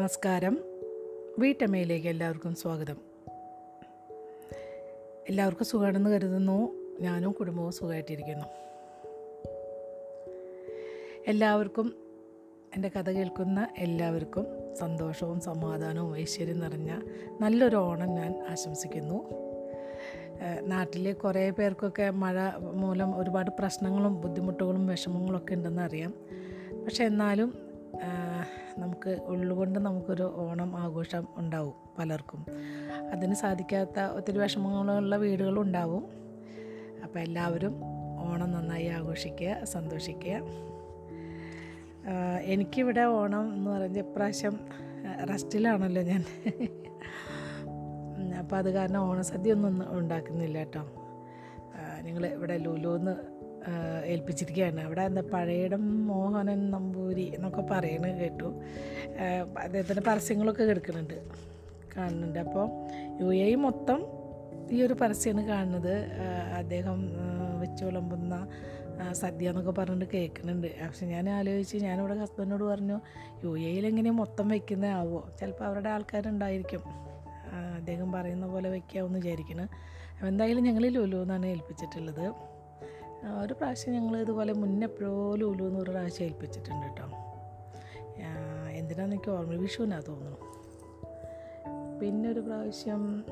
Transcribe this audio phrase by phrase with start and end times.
[0.00, 0.58] നമസ്കാരം.
[1.38, 2.96] വീട്ടമ്മയിലേക്ക് എല്ലാവർക്കും സ്വാഗതം.
[5.28, 6.72] എല്ലാവർക്കും സുഖമാണെന്ന് കരുതുന്നു.
[7.00, 8.44] ഞാനും കുടുംബവും സുഖമായിട്ടിരിക്കുന്നു.
[11.26, 11.94] എല്ലാവർക്കും
[12.76, 16.90] എന്റെ കഥ കേൾക്കുന്ന എല്ലാവർക്കും സന്തോഷവും സമാധാനവും ഐശ്വര്യം നിറഞ്ഞ
[17.40, 19.30] നല്ലൊരു ഓണം ഞാൻ ആശംസിക്കുന്നു.
[20.60, 26.14] നാട്ടിലെ കുറേ പേർക്കൊക്കെ മഴ മൂലം ഒരുപാട് പ്രശ്നങ്ങളും ബുദ്ധിമുട്ടുകളും വിഷമങ്ങളൊക്കെ ഉണ്ടെന്ന് അറിയാം.
[26.84, 27.70] പക്ഷെ എന്നാലും
[28.78, 32.46] നമുക്ക് ഉള്ളുകൊണ്ട് നമുക്കൊരു ഓണം ആഘോഷം ഉണ്ടാവും പലർക്കും.
[33.12, 36.04] അതിന് സാധിക്കാത്ത ഒത്തിരി വിഷമങ്ങളുള്ള വീടുകളും ഉണ്ടാവും
[37.04, 37.80] അപ്പോൾ എല്ലാവരും
[38.20, 40.42] ഓണം നന്നായി ആഘോഷിക്കുക സന്തോഷിക്കുക.
[42.42, 44.54] എനിക്കിവിടെ ഓണം എന്ന് പറയുന്നത് ഇപ്രാവശ്യം
[45.30, 46.24] റെസ്റ്റിലാണല്ലോ ഞാൻ.
[48.38, 50.82] അപ്പോൾ അത് കാരണം ഓണസദ്യ ഒന്നും ഉണ്ടാക്കുന്നില്ല കേട്ടോ.
[52.02, 53.14] നിങ്ങൾ ഇവിടെ ലുലുന്ന്
[54.04, 54.80] ഏൽപ്പിച്ചിരിക്കുകയാണ്.
[54.80, 58.48] അവിടെ എന്താ പഴയടം മോഹനൻ നമ്പൂരി എന്നൊക്കെ പറയുന്നത് കേട്ടു.
[59.58, 61.16] അദ്ദേഹത്തിന്റെ പരസ്യങ്ങളൊക്കെ കിടക്കുന്നുണ്ട്
[61.96, 62.38] കാണുന്നുണ്ട്.
[62.38, 62.66] അപ്പോൾ
[63.20, 64.06] യു എ മൊത്തം
[64.70, 65.94] ഈ ഒരു പരസ്യമാണ് കാണുന്നത്.
[66.56, 66.98] അദ്ദേഹം
[67.60, 68.48] വെച്ച് വിളമ്പുന്ന
[69.12, 70.68] സദ്യ എന്നൊക്കെ പറഞ്ഞിട്ട് കേൾക്കുന്നുണ്ട്.
[70.86, 73.00] പക്ഷെ ഞാൻ ആലോചിച്ച് ഞാനിവിടെ ഹസ്ബൻഡിനോട് പറഞ്ഞു
[73.44, 75.30] യു എയിൽ എങ്ങനെ മൊത്തം വെക്കുന്നത് ആവോ?
[75.40, 76.82] ചിലപ്പോൾ അവരുടെ ആൾക്കാരുണ്ടായിരിക്കും.
[77.76, 79.66] അദ്ദേഹം പറയുന്ന പോലെ വെക്കാമെന്ന് വിചാരിക്കുന്നു.
[80.26, 82.49] എന്തായാലും ഞങ്ങൾ ലുലു എന്നാണ് ഏൽപ്പിച്ചിട്ടുള്ളത്.
[83.42, 87.04] ഒരു പ്രാവശ്യം ഞങ്ങൾ ഇതുപോലെ മുന്നേ എപ്പോഴോ ലുലു എന്ന് ഒരു പ്രാവശ്യം ഏൽപ്പിച്ചിട്ടുണ്ട് കേട്ടോ.
[88.70, 90.38] എന്തിനാന്ന് എനിക്ക് ഓർമ്മ വിഷുവിനാ തോന്നുന്നു.
[92.00, 93.24] പിന്നെ ഒരു പ്രാവശ്യം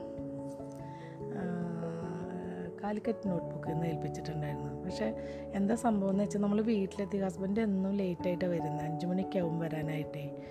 [2.82, 4.84] കാലിക്കറ്റ് നോട്ട്ബുക്ക് എന്ന് ഏൽപ്പിച്ചിട്ടുണ്ടായിരുന്നു.
[4.84, 5.14] പക്ഷേ
[5.54, 8.82] എന്താ സംഭവം എന്ന് വെച്ചാൽ നമ്മൾ വീട്ടിലെത്തി ഹസ്ബൻഡ് എന്നും ലേറ്റായിട്ടാണ് വരുന്നത്.
[8.82, 10.42] അഞ്ച് മണിക്കാവും വരാനായിട്ടേ.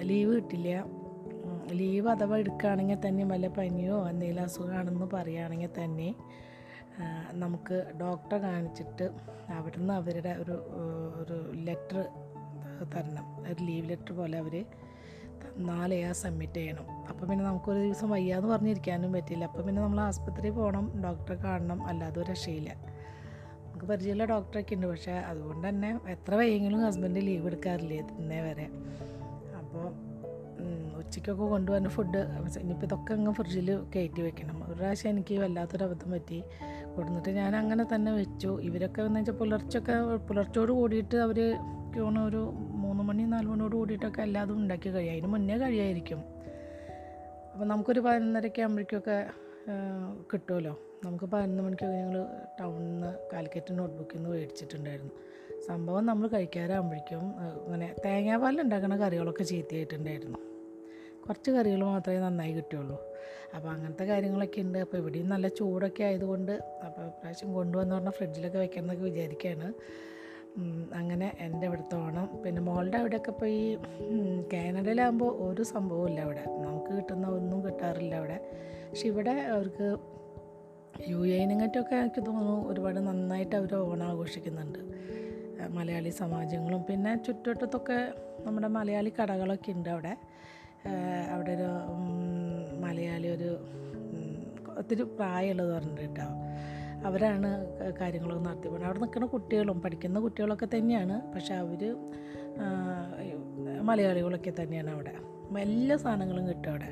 [0.00, 0.84] ലീവ് കിട്ടില്ല.
[1.72, 6.14] ലീവ് അഥവാ എടുക്കുകയാണെങ്കിൽ തന്നെ വല്ല പനിയോ എന്തെങ്കിലും അസുഖമാണെന്ന് പറയുകയാണെങ്കിൽ തന്നെ
[7.32, 9.10] നമുക്ക് ഡോക്ടറെ കാണിച്ചിട്ട്
[9.50, 10.52] അവിടുന്ന് അവരുടെ ഒരു
[11.22, 12.04] ഒരു ലെറ്റർ
[12.94, 13.52] തരണം.
[13.52, 14.64] ഒരു ലീവ് ലെറ്റർ പോലെ അവർ
[15.42, 16.86] തന്നാലേ ആ സബ്മിറ്റ് ചെയ്യണം.
[17.08, 19.44] അപ്പോൾ പിന്നെ നമുക്കൊരു ദിവസം വയ്യാന്ന് പറഞ്ഞിരിക്കാനും പറ്റില്ല.
[19.44, 22.70] അപ്പോൾ പിന്നെ നമ്മൾ ആസ്പത്രിയിൽ പോകണം ഡോക്ടറെ കാണണം അല്ലാതെ ഒരു രക്ഷയില്ല.
[23.66, 24.86] നമുക്ക് പരിചയമുള്ള ഡോക്ടറൊക്കെ ഉണ്ട്.
[24.86, 28.68] പക്ഷേ അതുകൊണ്ട് തന്നെ എത്ര വയ്യെങ്കിലും ഹസ്ബൻഡ് ലീവ് എടുക്കാറില്ല ഇന്നേ വരെ.
[29.56, 30.14] അപ്പോൾ
[30.98, 32.18] ഉച്ചയ്ക്കൊക്കെ കൊണ്ടുവന്ന ഫുഡ്
[32.60, 34.66] ഇനിയിപ്പോൾ ഇതൊക്കെ അങ്ങ് ഫ്രിഡ്ജിൽ കയറ്റി വെക്കണം.
[34.66, 36.42] ഒരു പ്രാവശ്യം എനിക്ക് വല്ലാത്തൊരു അബദ്ധം പറ്റി.
[36.96, 38.50] കൊടുത്തിട്ട് ഞാൻ അങ്ങനെ തന്നെ വെച്ചു.
[38.68, 39.96] ഇവരൊക്കെ എന്ന് വെച്ചാൽ പുലർച്ചൊക്കെ
[40.28, 41.38] പുലർച്ചയോട് കൂടിയിട്ട് അവർ
[41.94, 42.42] ക്യൂണ് ഒരു
[42.82, 45.12] മൂന്ന് മണി നാല് മണിയോട് കൂടിയിട്ടൊക്കെ എല്ലാതും ഉണ്ടാക്കി കഴിയും.
[45.12, 46.20] അതിന് മുന്നേ കഴിയായിരിക്കും.
[47.52, 49.18] അപ്പോൾ നമുക്കൊരു പതിനൊന്നരയ്ക്ക് ആകുമ്പോഴേക്കൊക്കെ
[50.32, 50.72] കിട്ടുമല്ലോ.
[51.04, 52.18] നമുക്ക് പതിനൊന്ന് മണിക്കൊക്കെ ഞങ്ങൾ
[52.60, 55.14] ടൗണിൽ നിന്ന് കാലിക്കറ്റ് നോട്ട്ബുക്കിൽ നിന്ന് മേടിച്ചിട്ടുണ്ടായിരുന്നു.
[55.66, 57.88] സംഭവം നമ്മൾ കഴിക്കാറാകുമ്പോഴേക്കും അങ്ങനെ
[58.62, 60.40] ഉണ്ടാക്കുന്ന കറികളൊക്കെ ചീത്തയായിട്ടുണ്ടായിരുന്നു.
[61.24, 62.96] കുറച്ച് കറികൾ മാത്രമേ നന്നായി കിട്ടുള്ളൂ
[63.54, 64.78] അപ്പോൾ അങ്ങനത്തെ കാര്യങ്ങളൊക്കെ ഉണ്ട്.
[64.78, 66.52] അപ്പോൾ ഇവിടെയും നല്ല ചൂടൊക്കെ ആയതുകൊണ്ട്
[66.86, 69.68] അപ്പോൾ പ്രാവശ്യം കൊണ്ടുവന്ന് പറഞ്ഞാൽ ഫ്രിഡ്ജിലൊക്കെ വെക്കണമെന്നൊക്കെ വിചാരിക്കുകയാണ്.
[70.94, 72.26] അങ്ങനെ എന്റെ ഇവിടുത്തെ ഓണം.
[72.44, 73.62] പിന്നെ മോളുടെ അവിടെയൊക്കെ ഇപ്പോൾ ഈ
[74.52, 76.44] കാനഡയിലാകുമ്പോൾ ഒരു സംഭവമില്ല അവിടെ.
[76.64, 78.38] നമുക്ക് കിട്ടുന്ന ഒന്നും കിട്ടാറില്ല അവിടെ.
[78.90, 79.86] പക്ഷെ ഇവിടെ അവർക്ക്
[81.10, 84.78] യു എനിങ്ങറ്റൊക്കെ എനിക്ക് തോന്നുന്നു ഒരുപാട് നന്നായിട്ട് അവർ ഓണം ആഘോഷിക്കുന്നുണ്ട്.
[85.76, 87.98] മലയാളി സമാജങ്ങളും പിന്നെ ചുറ്റുവട്ടത്തൊക്കെ
[88.46, 90.12] നമ്മുടെ മലയാളി കടകളൊക്കെ ഉണ്ട് അവിടെ.
[91.34, 91.68] അവിടെ ഒരു
[92.84, 93.50] മലയാളി ഒരു
[94.80, 96.26] ഒത്തിരി പ്രായമുള്ളത് പറഞ്ഞിട്ട്.
[97.08, 97.48] അവരാണ്
[98.00, 101.16] കാര്യങ്ങളൊക്കെ നടത്തി പോകുന്നത് അവിടെ നിൽക്കുന്ന കുട്ടികളും പഠിക്കുന്ന കുട്ടികളൊക്കെ തന്നെയാണ്.
[101.34, 101.82] പക്ഷെ അവർ
[103.88, 105.14] മലയാളികളൊക്കെ തന്നെയാണ് അവിടെ.
[105.66, 106.90] എല്ലാ സാധനങ്ങളും കിട്ടും അവിടെ.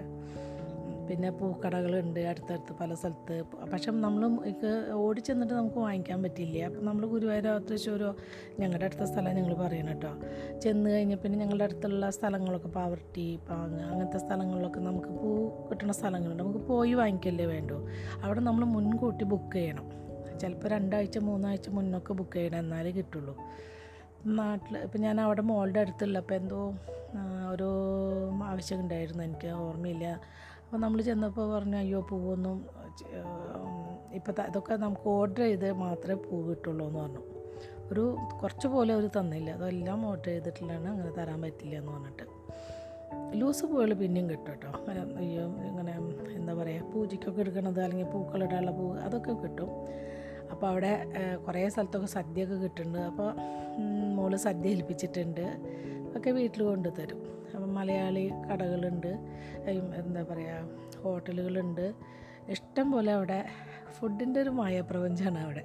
[1.12, 3.34] പിന്നെ പൂക്കടകളുണ്ട് അടുത്തടുത്ത് പല സ്ഥലത്ത്.
[3.72, 4.22] പക്ഷെ നമ്മൾ
[4.92, 8.10] ഓടി ചെന്നിട്ട് നമുക്ക് വാങ്ങിക്കാൻ പറ്റില്ല അപ്പം നമ്മൾ ഗുരുവായൂരോ തൃശ്ശൂരോ
[8.60, 10.12] ഞങ്ങളുടെ അടുത്ത സ്ഥലം ഞങ്ങൾ പറയണം കേട്ടോ
[10.62, 15.32] ചെന്ന് കഴിഞ്ഞാൽ പിന്നെ ഞങ്ങളുടെ അടുത്തുള്ള സ്ഥലങ്ങളൊക്കെ പാവർട്ടി പാങ്ങ് അങ്ങനത്തെ സ്ഥലങ്ങളിലൊക്കെ നമുക്ക് പൂ
[15.70, 16.42] കിട്ടുന്ന സ്ഥലങ്ങളുണ്ട്.
[16.42, 17.78] നമുക്ക് പോയി വാങ്ങിക്കല്ലേ വേണ്ടൂ?
[18.22, 19.88] അവിടെ നമ്മൾ മുൻകൂട്ടി ബുക്ക് ചെയ്യണം.
[20.40, 23.36] ചിലപ്പോൾ രണ്ടാഴ്ച മൂന്നാഴ്ച മുന്നൊക്കെ ബുക്ക് ചെയ്യണം എന്നാലേ കിട്ടുള്ളൂ.
[24.38, 26.62] നാട്ടിൽ ഇപ്പം ഞാൻ അവിടെ മോളുടെ അടുത്തുള്ള അപ്പോൾ എന്തോ
[27.52, 27.68] ഒരു
[28.50, 29.48] ആവശ്യം ഉണ്ടായിരുന്നു എനിക്ക്.
[29.48, 30.06] ഓർമ്മയില്ല.
[30.72, 32.58] അപ്പോൾ നമ്മൾ ചെന്നപ്പോൾ പറഞ്ഞു അയ്യോ പൂവൊന്നും
[34.12, 37.22] ഇപ്പം ഇതൊക്കെ നമുക്ക് ഓർഡർ ചെയ്ത് മാത്രമേ പൂ കിട്ടുള്ളൂ എന്ന് പറഞ്ഞു.
[37.92, 39.50] ഒരു കുറച്ച് പോലെ അവർ തന്നില്ല.
[39.50, 42.24] അതെല്ലാം ഓർഡർ ചെയ്തിട്ടുള്ളതാണ് അങ്ങനെ തരാൻ പറ്റില്ല എന്ന് പറഞ്ഞിട്ട്.
[43.40, 44.70] ലൂസ് പൂവുകൾ പിന്നെയും കിട്ടും കേട്ടോ.
[45.22, 45.92] അയ്യോ ഇങ്ങനെ
[46.32, 49.70] എന്താ പറയുക പൂജയ്ക്കൊക്കെ എടുക്കണത് അല്ലെങ്കിൽ പൂക്കളിടാനുള്ള പൂ അതൊക്കെ കിട്ടും.
[50.52, 50.92] അപ്പോൾ അവിടെ
[51.46, 52.98] കുറേ സ്ഥലത്തൊക്കെ സദ്യയൊക്കെ കിട്ടുന്നുണ്ട്.
[52.98, 53.30] അപ്പോൾ
[54.14, 55.46] മോൾ സദ്യ ഏൽപ്പിച്ചിട്ടുണ്ട്.
[56.16, 57.20] ഒക്കെ വീട്ടിൽ കൊണ്ടു തരും
[57.54, 59.12] അപ്പം മലയാളി കടകളുണ്ട്
[60.00, 61.86] എന്താ പറയുക ഹോട്ടലുകളുണ്ട്.
[62.48, 63.38] ഇഷ്ടം പോലെ അവിടെ
[63.96, 65.64] ഫുഡിന്റെ ഒരു മായപ്രപഞ്ചമാണ് അവിടെ.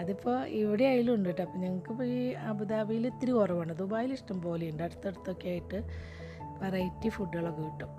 [0.00, 1.42] അതിപ്പോൾ ഇവിടെ ആയാലും ഉണ്ട് കേട്ടോ.
[1.42, 2.20] അപ്പം ഞങ്ങൾക്കിപ്പോൾ ഈ
[2.50, 3.72] അബുദാബിയിൽ ഇത്തിരി കുറവാണ്.
[3.78, 4.82] ദുബായിൽ ഇഷ്ടം പോലെ ഉണ്ട്.
[4.82, 5.78] അടുത്തടുത്തൊക്കെ ആയിട്ട്
[6.62, 7.92] വെറൈറ്റി ഫുഡുകളൊക്കെ കിട്ടും.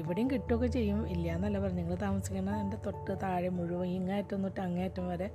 [0.00, 1.00] ഇവിടെയും കിട്ടുകയൊക്കെ ചെയ്യും.
[1.14, 5.28] ഇല്ല എന്നല്ല പറഞ്ഞു ഞങ്ങൾ താമസിക്കുന്ന എന്റെ തൊട്ട് താഴെ മുഴുവൻ ഇങ്ങേറ്റം തൊട്ട് അങ്ങേറ്റം വരെ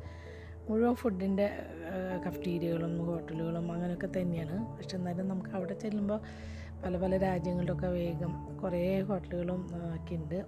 [0.69, 1.47] മുഴുവൻ ഫുഡിന്റെ
[2.27, 4.55] കഫ്റ്റീരിയകളും ഹോട്ടലുകളും അങ്ങനെയൊക്കെ തന്നെയാണ്.
[4.77, 6.19] പക്ഷെ എന്നാലും നമുക്ക് അവിടെ ചെല്ലുമ്പോൾ
[6.85, 9.61] പല പല രാജ്യങ്ങളിലൊക്കെ വേഗം കുറേ ഹോട്ടലുകളും
[9.95, 10.39] ഒക്കെ ഉണ്ട്.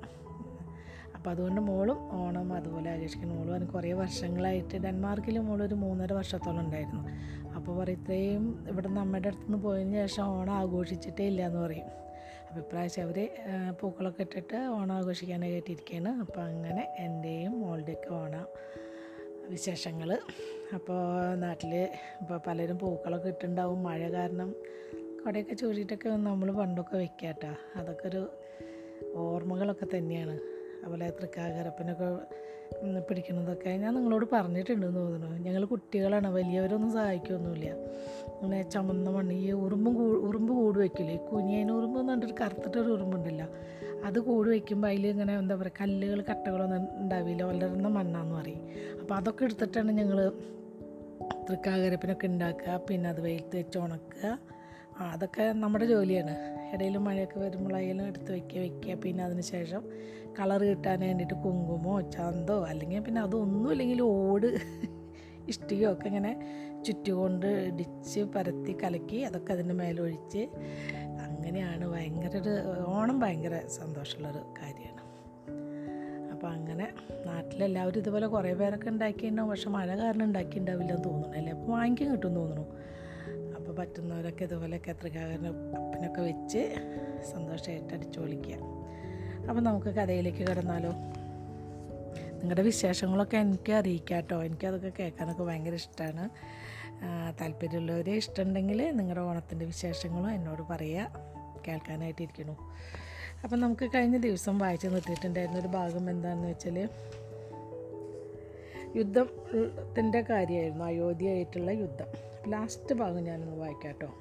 [1.16, 3.36] അപ്പോൾ അതുകൊണ്ട് മോളും ഓണം അതുപോലെ ആഘോഷിക്കുന്നു.
[3.36, 7.04] മോളും പറഞ്ഞു കുറേ വർഷങ്ങളായിട്ട് ഡെൻമാർക്കിൽ മോളൊരു മൂന്നര വർഷത്തോളം ഉണ്ടായിരുന്നു.
[7.56, 11.88] അപ്പോൾ പറയും ഇത്രയും ഇവിടെ നമ്മുടെ അടുത്ത് നിന്ന് പോയതിന് ശേഷം ഓണം ആഘോഷിച്ചിട്ടേ ഇല്ല എന്ന് പറയും.
[12.48, 13.30] അപ്പോൾ ഇപ്രാവശ്യം അവർ
[13.82, 18.48] പൂക്കളൊക്കെ ഇട്ടിട്ട് ഓണം ആഘോഷിക്കാനായി ഇരിക്കുകയാണ് അപ്പോൾ അങ്ങനെ എന്റെയും മോളുടെയൊക്കെ ഓണം
[19.50, 20.20] വിശേഷങ്ങൾ
[20.76, 21.76] അപ്പോൾ നാട്ടിൽ
[22.22, 24.56] ഇപ്പോൾ പലരും പൂക്കളൊക്കെ ഇട്ടുണ്ടാവും മഴ കാരണം
[25.24, 28.22] കുടയൊക്കെ ചൂടിയിട്ടൊക്കെ നമ്മൾ പണ്ടൊക്കെ വെക്കുക കേട്ടോ അതൊക്കെ ഒരു
[29.16, 30.36] ഓർമ്മകളൊക്കെ തന്നെയാണ്.
[30.82, 32.10] അതുപോലെ തൃക്കാകരപ്പനൊക്കെ
[33.08, 35.38] പിടിക്കുന്നതൊക്കെ ഞാൻ നിങ്ങളോട് പറഞ്ഞിട്ടുണ്ടെന്ന് തോന്നുന്നു.
[35.46, 37.70] ഞങ്ങൾ കുട്ടികളാണ് വലിയവരൊന്നും സഹായിക്കൊന്നുമില്ല.
[38.42, 39.96] അങ്ങനെ ചുമന്ന മണ്ണ് ഈ ഉറുമ്പും
[40.28, 43.48] ഉറുമ്പ് കൂട് വയ്ക്കില്ലേ ഈ കുനിയൻ ഉറുമ്പ് എന്ന് പറഞ്ഞിട്ട് കറുത്തിട്ടൊരു ഉറുമ്പുണ്ടല്ലോ.
[44.08, 47.44] അത് കൂട് വയ്ക്കുമ്പോൾ അതിൽ ഇങ്ങനെ എന്താ പറയുക കല്ലുകൾ കട്ടകളൊന്നും ഉണ്ടാവില്ല.
[47.44, 48.62] വളരുന്ന മണ്ണാന്ന് പറയും.
[49.02, 50.20] അപ്പോൾ അതൊക്കെ എടുത്തിട്ടാണ് ഞങ്ങൾ
[51.50, 52.76] തൃക്കാകരപ്പിനൊക്കെ ഉണ്ടാക്കുക.
[52.90, 54.38] പിന്നെ അത് വെയിലത്ത് വെച്ച് ഉണക്കുക.
[55.00, 56.36] അതൊക്കെ നമ്മുടെ ജോലിയാണ്.
[56.74, 59.84] ഇടയിൽ മഴയൊക്കെ വരുമ്പോഴായാലും എടുത്ത് വയ്ക്കുക വയ്ക്കുക പിന്നെ അതിന് ശേഷം
[60.40, 64.46] കളർ കിട്ടാൻ വേണ്ടിയിട്ട് കുങ്കുമോ ചന്തോ അല്ലെങ്കിൽ പിന്നെ അതൊന്നും ഇല്ലെങ്കിൽ ഓട്
[65.48, 70.50] ഇഷ്ടികയോ ഒക്കെ ഇങ്ങനെ ചുറ്റുകൊണ്ട് ഇടിച്ച് പരത്തി കലക്കി അതൊക്കെ അതിന്റെ മേലൊഴിച്ച്
[71.22, 75.00] അങ്ങനെയാണ് ഭയങ്കര ഒരു ഓണം ഭയങ്കര സന്തോഷമുള്ളൊരു കാര്യമാണ്.
[76.32, 76.88] അപ്പോൾ അങ്ങനെ
[77.26, 79.50] നാട്ടിലെല്ലാവരും ഇതുപോലെ കുറേ പേരൊക്കെ ഉണ്ടാക്കിയിട്ടുണ്ടാവും.
[79.50, 81.38] പക്ഷെ മഴ കാരണം ഉണ്ടാക്കിയിട്ടുണ്ടാവില്ലെന്ന് തോന്നുന്നു.
[81.38, 81.54] അല്ലേ?
[81.54, 82.76] അപ്പോൾ വാങ്ങിക്കാൻ കിട്ടുമെന്ന് തോന്നുന്നു.
[83.80, 86.62] പറ്റുന്നവരൊക്കെ ഇതുപോലെ എത്രക്കാരനും അപ്പനൊക്കെ വെച്ച്
[87.32, 88.56] സന്തോഷമായിട്ട് അടിച്ചു പൊളിക്കുക.
[89.50, 90.92] അപ്പം നമുക്ക് കഥയിലേക്ക് കിടന്നാലോ?
[92.40, 96.30] നിങ്ങളുടെ വിശേഷങ്ങളൊക്കെ എനിക്ക് അറിയിക്കാം കേട്ടോ എനിക്കതൊക്കെ കേൾക്കാനൊക്കെ ഭയങ്കര ഇഷ്ടമാണ്.
[97.42, 101.12] താല്പര്യമുള്ളവർ ഇഷ്ടമുണ്ടെങ്കിൽ നിങ്ങളുടെ ഓണത്തിന്റെ വിശേഷങ്ങളും എന്നോട് പറയുക.
[101.68, 102.56] കേൾക്കാനായിട്ടിരിക്കണു
[103.44, 106.78] അപ്പം നമുക്ക് കഴിഞ്ഞ ദിവസം വായിച്ചു നിർത്തിയിട്ടുണ്ടായിരുന്ന ഒരു ഭാഗം എന്താണെന്ന് വെച്ചാൽ
[108.96, 110.86] യുദ്ധത്തിന്റെ കാര്യമായിരുന്നു.
[110.86, 112.10] അയോധ്യയായിട്ടുള്ള യുദ്ധം.
[112.48, 114.14] ലാസ്റ്റ് ഭാഗം ഞാനൊന്ന് വായിക്കാം കേട്ടോ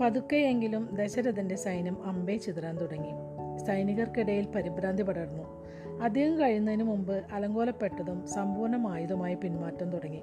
[0.00, 3.10] പതുക്കെയെങ്കിലും ദശരഥന്റെ സൈന്യം അമ്പേ ചിതറാൻ തുടങ്ങി.
[3.66, 5.64] സൈനികർക്കിടയിൽ പരിഭ്രാന്തി പടർന്നു.
[6.02, 10.22] അധികം കഴിയുന്നതിന് മുമ്പ് അലങ്കോലപ്പെട്ടതും സമ്പൂർണമായതുമായ പിന്മാറ്റം തുടങ്ങി.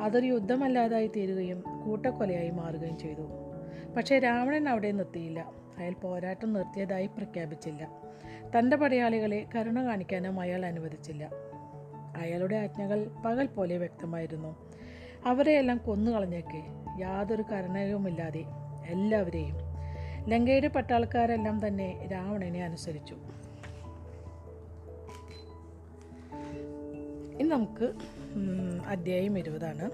[0.00, 3.28] അതൊരു യുദ്ധമല്ലാതായി തീരുകയും കൂട്ടക്കൊലയായി മാറുകയും ചെയ്തു.
[3.96, 5.52] പക്ഷേ രാവണൻ അവിടെ നിർത്തിയില്ല.
[5.78, 8.02] അയാൾ പോരാട്ടം നിർത്തിയതായി പ്രഖ്യാപിച്ചില്ല.
[8.58, 11.30] തന്റെ പടയാളികളെ കരുണ കാണിക്കാനും അയാൾ അനുവദിച്ചില്ല.
[12.16, 14.56] അയാളുടെ ആജ്ഞകൾ പകൽ പോലെ വ്യക്തമായിരുന്നു.
[15.26, 16.62] അവരെയെല്ലാം കൊന്നുകളഞ്ഞേക്ക്
[17.00, 18.44] യാതൊരു കരുണയുമില്ലാതെ
[18.86, 19.56] എല്ലാവരെയും
[20.28, 23.14] ലങ്കയുടെ പട്ടാൾക്കാരെല്ലാം തന്നെ രാവണനെ അനുസരിച്ചു.
[27.34, 27.92] ഇനി നമുക്ക്
[28.86, 29.90] അധ്യായം ഇരുപതാണ്.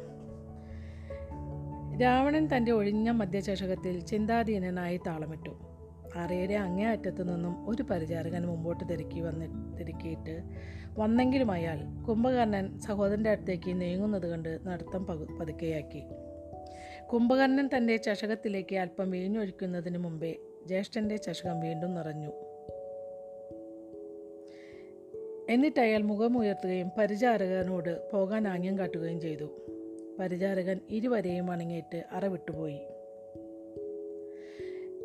[2.02, 5.69] രാവണൻ തന്റെ ഒഴിഞ്ഞ മധ്യചഷകത്തിൽ ചിന്താധീനനായി താളമിട്ടു.
[6.16, 10.42] അറയുടെ അങ്ങേ അറ്റത്തു നിന്നും ഒരു പരിചാരകൻ മുമ്പോട്ട് തിരക്കി വന്ന് തിരക്കിയിട്ട്
[10.98, 16.02] വന്നെങ്കിലും അയാൾ കുംഭകർണൻ സഹോദരന്റെ അടുത്തേക്ക് നീങ്ങുന്നത് കണ്ട് നടത്തം പകു പതുക്കെയാക്കി.
[17.12, 20.36] കുംഭകർണൻ തന്റെ ചഷകത്തിലേക്ക് അല്പം വീഞ്ഞൊഴിക്കുന്നതിന് മുമ്പേ
[20.66, 22.30] ജ്യേഷ്ഠന്റെ ചഷകം വീണ്ടും നിറഞ്ഞു.
[25.50, 29.50] എന്നിട്ട് അയാൾ മുഖമുയർത്തുകയും പരിചാരകനോട് പോകാൻ ആംഗ്യം കാട്ടുകയും ചെയ്തു.
[30.20, 32.80] പരിചാരകൻ ഇരുവരെയും അണങ്ങിയിട്ട് അറ വിട്ടുപോയി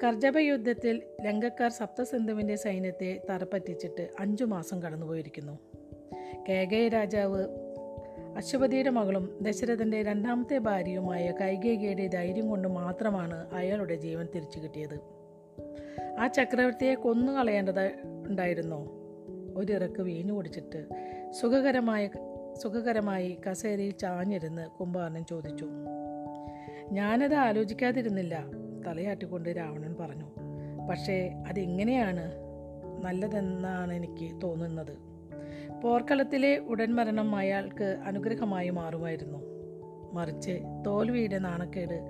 [0.04, 5.60] കർജബ യുദ്ധത്തിൽ ലങ്കക്കാർ സപ്തസിന്ധുവിന്റെ സൈന്യത്തെ തറപ്പറ്റിച്ചിട്ട് അഞ്ചു മാസം കടന്നുപോയിരിക്കുന്നു.
[6.50, 7.46] കേകയ രാജാവ്
[8.36, 15.00] അശ്വപതിയുടെ മകളും ദശരഥന്റെ രണ്ടാമത്തെ ഭാര്യയുമായ കൈകേകിയുടെ ധൈര്യം കൊണ്ട് മാത്രമാണ് അയാളുടെ ജീവൻ തിരിച്ചു കിട്ടിയത്.
[16.20, 17.92] ആ ചക്രവർത്തിയെ കൊന്നു കളയേണ്ടത്
[18.28, 18.88] ഉണ്ടായിരുന്നോ.
[19.56, 20.86] ഒരിറക്ക് വീഞ്ഞു കുടിച്ചിട്ട്
[21.32, 22.10] സുഖകരമായ
[22.64, 25.68] സുഖകരമായി കസേരയിൽ ചാഞ്ഞിരുന്ന് കുംഭകർണൻ ചോദിച്ചു
[26.92, 28.46] ഞാനത് ആലോചിക്കാതിരുന്നില്ല.
[28.88, 30.26] തലയാട്ടിക്കൊണ്ട് രാവണൻ പറഞ്ഞു
[30.90, 32.32] പക്ഷേ അതെങ്ങനെയാണ്?
[33.04, 34.98] നല്ലതെന്നാണ് എനിക്ക് തോന്നുന്നത്.
[35.84, 39.40] പോർക്കളത്തിലെ ഉടൻ മരണം അയാൾക്ക് അനുഗ്രഹമായി മാറുമായിരുന്നു.
[40.14, 42.10] മറിച്ച് തോൽവിയുടെ നാണക്കേട്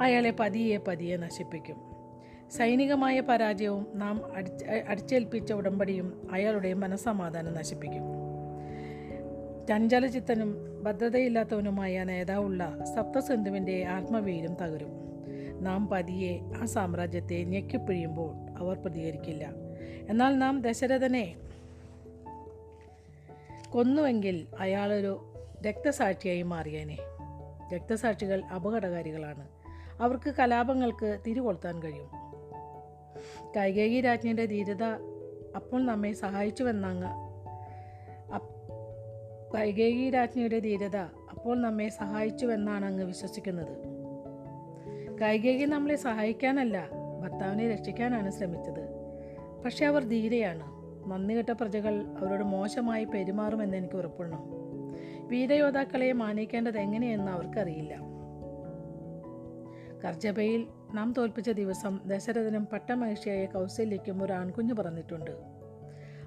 [0.00, 1.76] അയാളെ പതിയെ പതിയെ നശിപ്പിക്കും.
[2.50, 8.02] സൈനികമായ പരാജയവും നാം അടിച്ച അടിച്ചേൽപ്പിച്ച ഉടമ്പടിയും അയാളുടെ മനസ്സമാധാനം നശിപ്പിക്കും.
[9.68, 15.11] ചഞ്ചലചിത്തനും ഭദ്രതയില്ലാത്തവനുമായ നേതാവുള്ള സപ്തസിന്ധുവിന്റെ ആത്മവീര്യം തകരും.
[15.62, 19.48] നാം പതിയെ ആ സാമ്രാജ്യത്തെ ഞെക്കിപ്പിഴിയുമ്പോൾ അവർ പ്രതികരിക്കില്ല.
[20.08, 21.36] എന്നാൽ നാം ദശരഥനെ
[23.70, 25.34] കൊന്നുവെങ്കിൽ അയാളൊരു
[25.66, 26.98] രക്തസാക്ഷിയായി മാറിയേനെ.
[27.74, 29.48] രക്തസാക്ഷികൾ അപകടകാരികളാണ്.
[30.00, 32.10] അവർക്ക് കലാപങ്ങൾക്ക് തിരികൊളുത്താൻ കഴിയും.
[33.56, 34.84] കൈകേയി രാജ്ഞിയുടെ ധീരത
[35.56, 37.32] അപ്പോൾ നമ്മെ സഹായിച്ചുവെന്നങ്ങ്
[39.54, 40.96] കൈകേകി രാജ്ഞിയുടെ ധീരത
[41.30, 43.91] അപ്പോൾ നമ്മെ സഹായിച്ചുവെന്നാണ് അങ്ങ് വിശ്വസിക്കുന്നത്.
[45.20, 46.88] കൈകേയി നമ്മളെ സഹായിക്കാനല്ല
[47.22, 48.88] ഭർത്താവിനെ രക്ഷിക്കാനാണ് ശ്രമിച്ചത്.
[49.64, 50.82] പക്ഷേ അവർ ധീരയാണ്.
[51.10, 54.36] നന്ദികെട്ട പ്രജകൾ അവരോട് മോശമായി പെരുമാറുമെന്ന് എനിക്ക് ഉറപ്പുണ്ട്.
[55.26, 57.96] വീരയോദ്ധാക്കളെ മാനിക്കേണ്ടത് എങ്ങനെയെന്ന് അവർക്കറിയില്ല.
[60.04, 65.30] കർജബയിൽ നാം തോൽപ്പിച്ച ദിവസം ദശരഥനും പട്ടമഹിഷിയായ കൗസല്യയ്ക്കും ഒരു ആൺകുഞ്ഞു പറഞ്ഞിട്ടുണ്ട്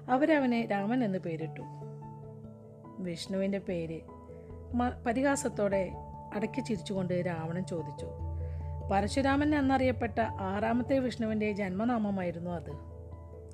[0.08, 1.60] അവരവനെ രാമൻ എന്ന് പേരിട്ടു.
[2.98, 4.00] വിഷ്ണുവിന്റെ പേര്
[5.06, 5.90] പരിഹാസത്തോടെ
[6.34, 8.06] അടക്കി ചിരിച്ചുകൊണ്ട് രാവണൻ ചോദിച്ചു.
[8.90, 12.70] പരശുരാമൻ എന്നറിയപ്പെട്ട ആറാമത്തെ വിഷ്ണുവിന്റെ ജന്മനാമമായിരുന്നു അത്.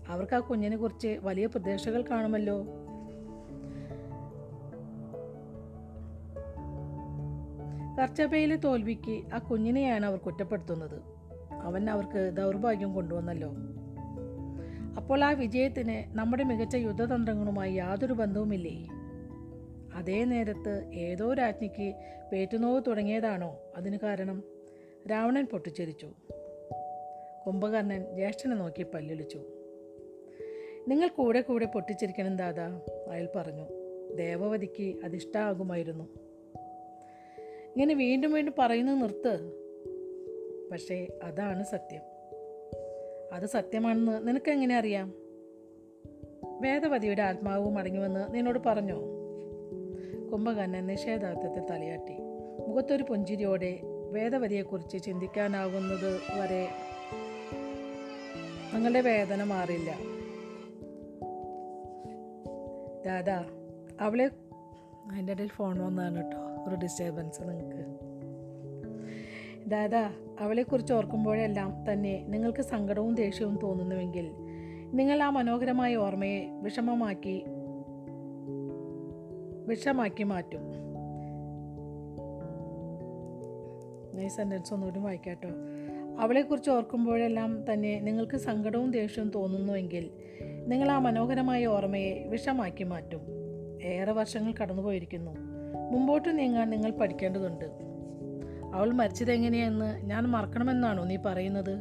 [0.08, 2.66] അവർക്ക് ആ കുഞ്ഞിനെ കുറിച്ച് വലിയ പ്രതീക്ഷകൾ കാണുമല്ലോ?
[8.00, 11.02] കർച്ചബയിലെ തോൽവിക്ക് ആ കുഞ്ഞിനെയാണ് അവർ കുറ്റപ്പെടുത്തുന്നത്.
[11.62, 13.52] അവൻ അവർക്ക് ദൗർഭാഗ്യം കൊണ്ടുവന്നല്ലോ.
[14.96, 18.88] അപ്പോൾ ആ വിജയത്തിന് നമ്മുടെ മികച്ച യുദ്ധതന്ത്രങ്ങളുമായി യാതൊരു ബന്ധവുമില്ലേ?
[19.94, 21.94] അതേ നേരത്ത് ഏതോ രാജ്ഞിക്ക്
[22.32, 24.51] പേറ്റുനോവ് തുടങ്ങിയതാണോ അതിന് കാരണം?
[25.10, 26.10] രാവണൻ പൊട്ടിച്ചിരിച്ചു.
[27.46, 29.40] കുംഭകർണൻ ജ്യേഷ്ഠനെ നോക്കി പല്ലിളിച്ചു.
[30.88, 32.80] നിങ്ങൾ കൂടെ കൂടെ പൊട്ടിച്ചിരിക്കണം ദാദാ
[33.10, 33.66] അയാൾ പറഞ്ഞു.
[34.14, 36.04] ദേവവതിക്ക് അതിഷ്ടാകുമായിരുന്നു
[37.76, 39.62] ഇങ്ങനെ വീണ്ടും വീണ്ടും പറയുന്നത് നിർത്ത്.
[40.70, 42.00] പക്ഷേ അതാണ് സത്യം.
[43.32, 45.14] അത് സത്യമാണെന്ന് നിനക്കെങ്ങനെ അറിയാം?
[46.60, 49.00] വേദവതിയുടെ ആത്മാവ് മടങ്ങുമെന്ന് നിന്നോട് പറഞ്ഞോ?
[50.32, 52.12] കുംഭകർണൻ നിഷേധാർത്ഥത്തെ തലയാട്ടി.
[52.68, 53.80] മുഖത്തൊരു പുഞ്ചിരിയോടെ
[54.12, 56.68] വേദവതിയെക്കുറിച്ച് ചിന്തിക്കാനാകുന്നത് വരെ
[58.74, 59.90] നിങ്ങളുടെ വേദന മാറില്ല.
[63.06, 63.44] ദാദാ
[64.00, 64.30] അവളെ
[65.12, 66.38] അതിന്റെ ഇടയിൽ ഫോൺ വന്നതാണ് കേട്ടോ
[66.68, 67.82] ഒരു ഡിസ്റ്റർബൻസ് നിങ്ങൾക്ക്
[69.70, 74.32] ദാദാ അവളെക്കുറിച്ച് ഓർക്കുമ്പോഴെല്ലാം തന്നെ നിങ്ങൾക്ക് സങ്കടവും ദേഷ്യവും തോന്നുന്നുവെങ്കിൽ
[74.92, 77.44] നിങ്ങൾ ആ മനോഹരമായ ഓർമ്മയെ വിഷമമാക്കി
[79.66, 80.81] വിഷമാക്കി മാറ്റും.
[84.20, 85.48] ഈ സെന്റൻസ് ഒന്നുകൂടി വായിക്കാട്ടോ.
[86.20, 90.10] അവളെക്കുറിച്ച് ഓർക്കുമ്പോഴെല്ലാം തന്നെ നിങ്ങൾക്ക് സങ്കടവും ദേഷ്യവും തോന്നുന്നുവെങ്കിൽ
[90.66, 93.20] നിങ്ങൾ ആ മനോഹരമായ ഓർമ്മയെ വിഷമാക്കി മാറ്റും.
[93.82, 95.30] ഏറെ വർഷങ്ങൾ കടന്നുപോയിരിക്കുന്നു.
[95.90, 97.64] മുമ്പോട്ട് നീങ്ങാൻ നിങ്ങൾ പഠിക്കേണ്ടതുണ്ട്.
[98.74, 101.78] അവൾ മരിച്ചതെങ്ങനെയെന്ന് ഞാൻ മറക്കണമെന്നാണോ നീ പറയുന്നത്?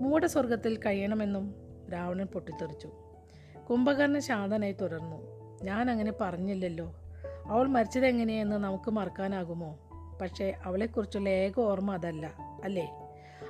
[0.00, 1.54] മൂട സ്വർഗത്തിൽ കഴിയണമെന്നും
[1.92, 2.90] രാവണൻ പൊട്ടിത്തെറിച്ചു.
[3.70, 5.16] കുംഭകർണ ശാന്തനായി തുടർന്നു.
[5.64, 6.94] ഞാൻ അങ്ങനെ പറഞ്ഞില്ലല്ലോ.
[7.46, 9.83] അവൾ മരിച്ചതെങ്ങനെയെന്ന് നമുക്ക് മറക്കാനാകുമോ?
[10.20, 12.92] പക്ഷേ അവളെക്കുറിച്ചുള്ള ഏക ഓർമ്മ അതല്ല അല്ലേ?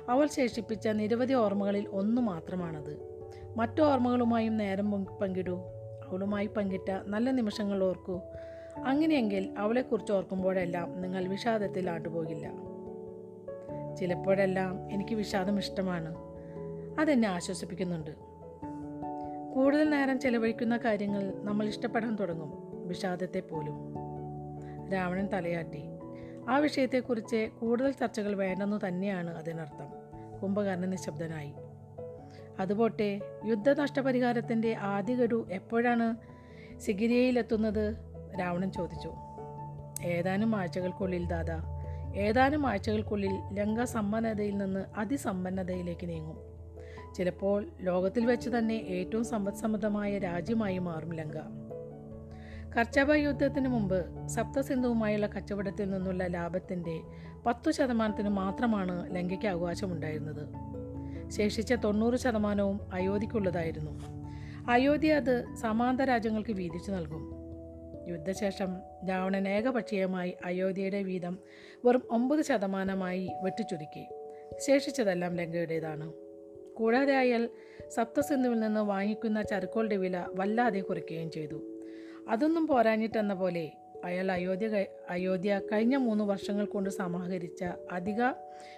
[0.09, 3.15] അവൾ ശേഷിപ്പിച്ച നിരവധി ഓർമ്മകളിൽ ഒന്ന് മാത്രമാണത്.
[3.57, 5.59] മറ്റു ഓർമ്മകളുമായും നേരം പങ്കിടൂ.
[6.07, 8.21] അവളുമായി പങ്കിട്ട നല്ല നിമിഷങ്ങൾ ഓർക്കൂ.
[8.85, 12.51] അങ്ങനെയെങ്കിൽ അവളെക്കുറിച്ച് ഓർക്കുമ്പോഴെല്ലാം നിങ്ങൾ വിഷാദത്തിൽ ആട്ടുപോകില്ല
[13.95, 16.15] ചിലപ്പോഴെല്ലാം എനിക്ക് വിഷാദം ഇഷ്ടമാണ്.
[16.99, 18.11] അതെന്നെ ആശ്വസിപ്പിക്കുന്നുണ്ട്.
[19.53, 22.51] കൂടുതൽ നേരം ചെലവഴിക്കുന്ന കാര്യങ്ങൾ നമ്മൾ ഇഷ്ടപ്പെടാൻ തുടങ്ങും.
[22.87, 23.95] വിഷാദത്തെ പോലും.
[24.93, 25.94] രാവണൻ തലയാട്ടി.
[26.49, 30.05] ആ വിഷയത്തെക്കുറിച്ച് കൂടുതൽ ചർച്ചകൾ വേണ്ടെന്നു തന്നെയാണ് അതിനർത്ഥം.
[30.39, 31.53] കുംഭകർണൻ നിശബ്ദനായി.
[32.59, 36.15] അതുപോട്ടെ യുദ്ധനഷ്ടപരിഹാരത്തിന്റെ ആദ്യ ഗഡു എപ്പോഴാണ്
[36.79, 37.95] സിഗിരിയയിലെത്തുന്നത്?
[38.39, 39.11] രാവണൻ ചോദിച്ചു.
[40.05, 41.63] ഏതാനും ആഴ്ചകൾക്കുള്ളിൽ ദാദാ.
[42.15, 46.55] ഏതാനും ആഴ്ചകൾക്കുള്ളിൽ ലങ്ക സമ്പന്നതയിൽ നിന്ന് അതിസമ്പന്നതയിലേക്ക് നീങ്ങും.
[47.13, 51.64] ചിലപ്പോൾ ലോകത്തിൽ വെച്ച് തന്നെ ഏറ്റവും സമ്പദ്സമ്മതമായ രാജ്യമായി മാറും ലങ്ക.
[52.77, 57.01] കർച്ചബ യുദ്ധത്തിന് മുമ്പ് സപ്തസിന്ധുവുമായുള്ള കച്ചവടത്തിൽ നിന്നുള്ള ലാഭത്തിന്റെ
[57.45, 60.49] പത്തു ശതമാനത്തിന് മാത്രമാണ് ലങ്കയ്ക്ക് അവകാശമുണ്ടായിരുന്നത്.
[61.29, 63.99] ശേഷിച്ച തൊണ്ണൂറ് ശതമാനവും അയോധ്യക്കുള്ളതായിരുന്നു
[64.69, 67.31] അയോധ്യ അത് സമാന്ത രാജ്യങ്ങൾക്ക് വീതിച്ചു നൽകും.
[68.07, 68.77] യുദ്ധശേഷം
[69.09, 71.39] രാവണൻ ഏകപക്ഷീയമായി അയോധ്യയുടെ വീതം
[71.85, 74.07] വെറും ഒമ്പത് ശതമാനമായി വെട്ടിച്ചുരുക്കി.
[74.67, 76.13] ശേഷിച്ചതെല്ലാം ലങ്കയുടേതാണ്.
[76.73, 77.49] കൂടാതെ അയാൾ
[77.89, 81.74] സപ്തസിന്ധുവിൽ നിന്ന് വാങ്ങിക്കുന്ന ചരക്കുകളുടെ വില വല്ലാതെ കുറയ്ക്കുകയും ചെയ്തു.
[82.29, 83.71] അതൊന്നും പോരാഞ്ഞിട്ടെന്ന പോലെ
[84.05, 88.23] അയാൾ അയോധ്യ അയോധ്യ കഴിഞ്ഞ മൂന്ന് വർഷങ്ങൾ കൊണ്ട് സമാഹരിച്ച അധിക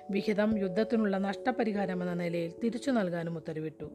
[0.09, 3.85] വിഹിതം യുദ്ധത്തിനുള്ള നഷ്ടപരിഹാരം എന്ന നിലയിൽ തിരിച്ചു നൽകാനും ഉത്തരവിട്ടു.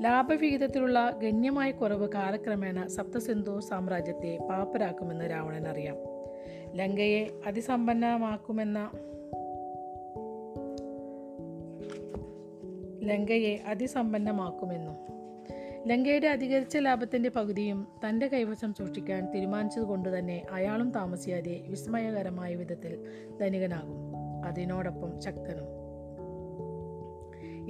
[0.00, 5.96] ലാഭവിഹിതത്തിലുള്ള ഗണ്യമായ കുറവ് കാലക്രമേണ സപ്തസിന്ധു സാമ്രാജ്യത്തെ പാപ്പരാക്കുമെന്ന് രാവണൻ അറിയാം.
[6.74, 8.90] ലങ്കയെ അതിസമ്പന്നമാക്കുമെന്ന
[13.02, 15.11] ലങ്കയെ അതിസമ്പന്നമാക്കുമെന്നും
[15.86, 23.06] ലങ്കയുടെ അധികരിച്ച ലാഭത്തിന്റെ പകുതിയും തന്റെ കൈവശം സൂക്ഷിക്കാൻ തീരുമാനിച്ചതുകൊണ്ട് തന്നെ അയാളും താമസിയാതെ വിസ്മയകരമായ വിധത്തിൽ
[23.40, 24.16] ധനികനാകും.
[24.44, 25.64] അതിനോടൊപ്പം ശക്തനും.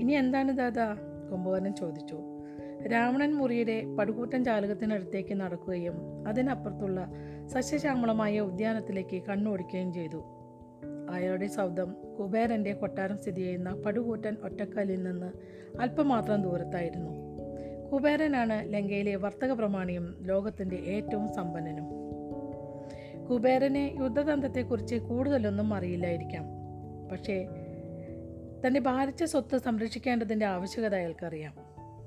[0.00, 0.96] ഇനി എന്താണ് ദാദാ?
[1.32, 2.20] കുംഭകർണൻ ചോദിച്ചു.
[2.92, 7.08] രാവണൻ മുറിയുടെ പടുകൂട്ടൻ ജാലകത്തിനടുത്തേക്ക് നടക്കുകയും അതിനപ്പുറത്തുള്ള
[7.46, 10.22] സസ്യശ്യാമളമായ ഉദ്യാനത്തിലേക്ക് കണ്ണോടിക്കുകയും ചെയ്തു.
[11.10, 15.32] അയാളുടെ ശബ്ദം കുബേരന്റെ കൊട്ടാരം സ്ഥിതി ചെയ്യുന്ന പടുകൂറ്റൻ ഒറ്റക്കല്ലിൽ നിന്ന്
[15.80, 17.21] അല്പമാത്രം ദൂരത്തായിരുന്നു.
[17.92, 21.84] കുബേരനാണ് ലങ്കയിലെ വർത്തക പ്രമാണിയും ലോകത്തിന്റെ ഏറ്റവും സമ്പന്നനും.
[23.26, 26.44] കുബേരനെ യുദ്ധതന്ത്രത്തെക്കുറിച്ച് കൂടുതലൊന്നും അറിയില്ലായിരിക്കാം.
[27.12, 27.48] പക്ഷേ
[28.66, 31.54] തന്റെ ഭാരിച്ച സ്വത്ത് സംരക്ഷിക്കേണ്ടതിന്റെ ആവശ്യകത അയാൾക്കറിയാം.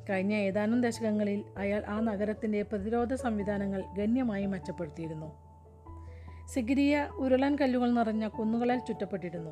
[0.09, 5.31] കഴിഞ്ഞ ഏതാനും ദശകങ്ങളിൽ അയാൾ ആ നഗരത്തിന്റെ പ്രതിരോധ സംവിധാനങ്ങൾ ഗണ്യമായി മെച്ചപ്പെടുത്തിയിരുന്നു.
[6.53, 9.51] സിഗിരിയ ഉരുളൻ കല്ലുകൾ നിറഞ്ഞ കുന്നുകളാൽ ചുറ്റപ്പെട്ടിരുന്നു.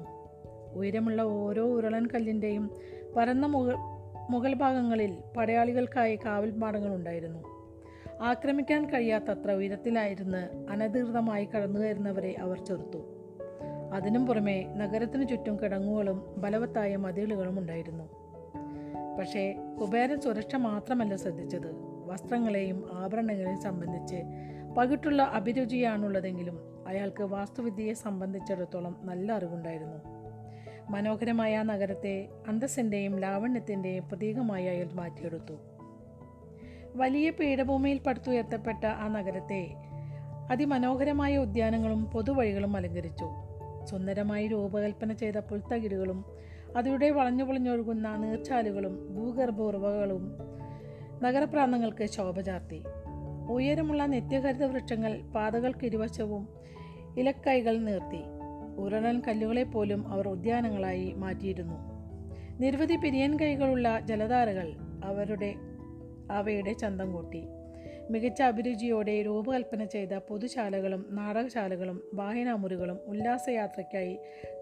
[0.73, 2.71] ഉയരമുള്ള ഓരോ ഉരുളൻ കല്ലിന്റെയും
[3.15, 3.92] പരന്ന മുകൾ
[4.29, 7.43] മുകൾ ഭാഗങ്ങളിൽ പടയാളികൾക്കായി കാവൽ മാടങ്ങളുണ്ടായിരുന്നു
[8.21, 12.97] ആക്രമിക്കാൻ കഴിയാത്തത്ര ഉയരത്തിലായിരുന്നു അനധികൃതമായി കടന്നു കയറുന്നവരെ അവർ ചെറുത്തു.
[13.93, 18.03] അതിനും പുറമെ നഗരത്തിനു ചുറ്റും കിടങ്ങുകളും ബലവത്തായ മതിലുകളും ഉണ്ടായിരുന്നു.
[19.19, 21.71] പക്ഷേ കുബേര സുരക്ഷ മാത്രമല്ല ശ്രദ്ധിച്ചത്.
[22.05, 24.23] വസ്ത്രങ്ങളെയും ആഭരണങ്ങളെയും സംബന്ധിച്ച്
[24.77, 30.22] പകിട്ടുള്ള അഭിരുചിയാണുള്ളതെങ്കിലും അയാൾക്ക് വാസ്തുവിദ്യയെ സംബന്ധിച്ചിടത്തോളം നല്ല അറിവുണ്ടായിരുന്നു.
[30.89, 35.53] മനോഹരമായ ആ നഗരത്തെ അന്തസ്സിന്റെയും ലാവണ്യത്തിന്റെയും പ്രതീകമായി അയാൾ മാറ്റിയെടുത്തു.
[36.95, 39.73] വലിയ പീഠഭൂമിയിൽ പടുത്തുയർത്തപ്പെട്ട ആ നഗരത്തെ
[40.51, 43.25] അതിമനോഹരമായ ഉദ്യാനങ്ങളും പൊതുവഴികളും അലങ്കരിച്ചു.
[43.85, 46.25] സുന്ദരമായി രൂപകൽപ്പന ചെയ്ത പുൽത്തകിടുകളും
[46.77, 50.37] അതിലൂടെ വളഞ്ഞു പൊളിഞ്ഞൊഴുകുന്ന നീർച്ചാലുകളും ഭൂഗർഭ ഉറവകളും
[51.23, 52.83] നഗരപ്രാന്തങ്ങൾക്ക് ശോഭ ചാർത്തി.
[53.49, 56.47] ഉയരമുള്ള നിത്യഹരിത വൃക്ഷങ്ങൾ പാതകൾക്ക് ഇരുവശവും
[57.17, 58.32] ഇലക്കൈകൾ നിർത്തി.
[58.77, 61.93] ഉരുളൻ കല്ലുകളെ പോലും അവർ ഉദ്യാനങ്ങളായി മാറ്റിയിരുന്നു.
[62.59, 65.53] നിരവധി പിരിയൻ കൈകളുള്ള ജലധാരകൾ അവരുടെ
[66.31, 67.43] അവയുടെ ചന്തം കൂട്ടി.
[68.09, 74.17] മികച്ച അഭിരുചിയോടെ രൂപകൽപ്പന ചെയ്ത പൊതുശാലകളും നാടകശാലകളും വായനാമുറികളും ഉല്ലാസയാത്രയ്ക്കായി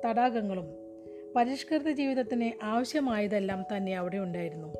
[0.05, 0.65] തടാകങ്ങളും
[1.35, 4.73] പരിഷ്കൃത ജീവിതത്തിന് ആവശ്യമായതെല്ലാം തന്നെ അവിടെ ഉണ്ടായിരുന്നു.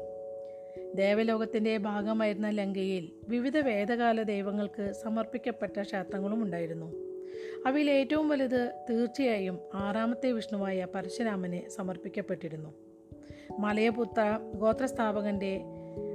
[0.96, 7.11] ദേവലോകത്തിന്റെ ഭാഗമായിരുന്ന ലങ്കയിൽ വിവിധ വേദകാല ദൈവങ്ങൾക്ക് സമർപ്പിക്കപ്പെട്ട ക്ഷേത്രങ്ങളും ഉണ്ടായിരുന്നു.
[7.66, 12.74] അവയിൽ ഏറ്റവും വലുത് തീർച്ചയായും ആറാമത്തെ വിഷ്ണുവായ പരശുരാമനെ സമർപ്പിക്കപ്പെട്ടിരുന്നു.
[13.60, 15.62] മലയപുത്ര ഗോത്രസ്ഥാപകന്റെ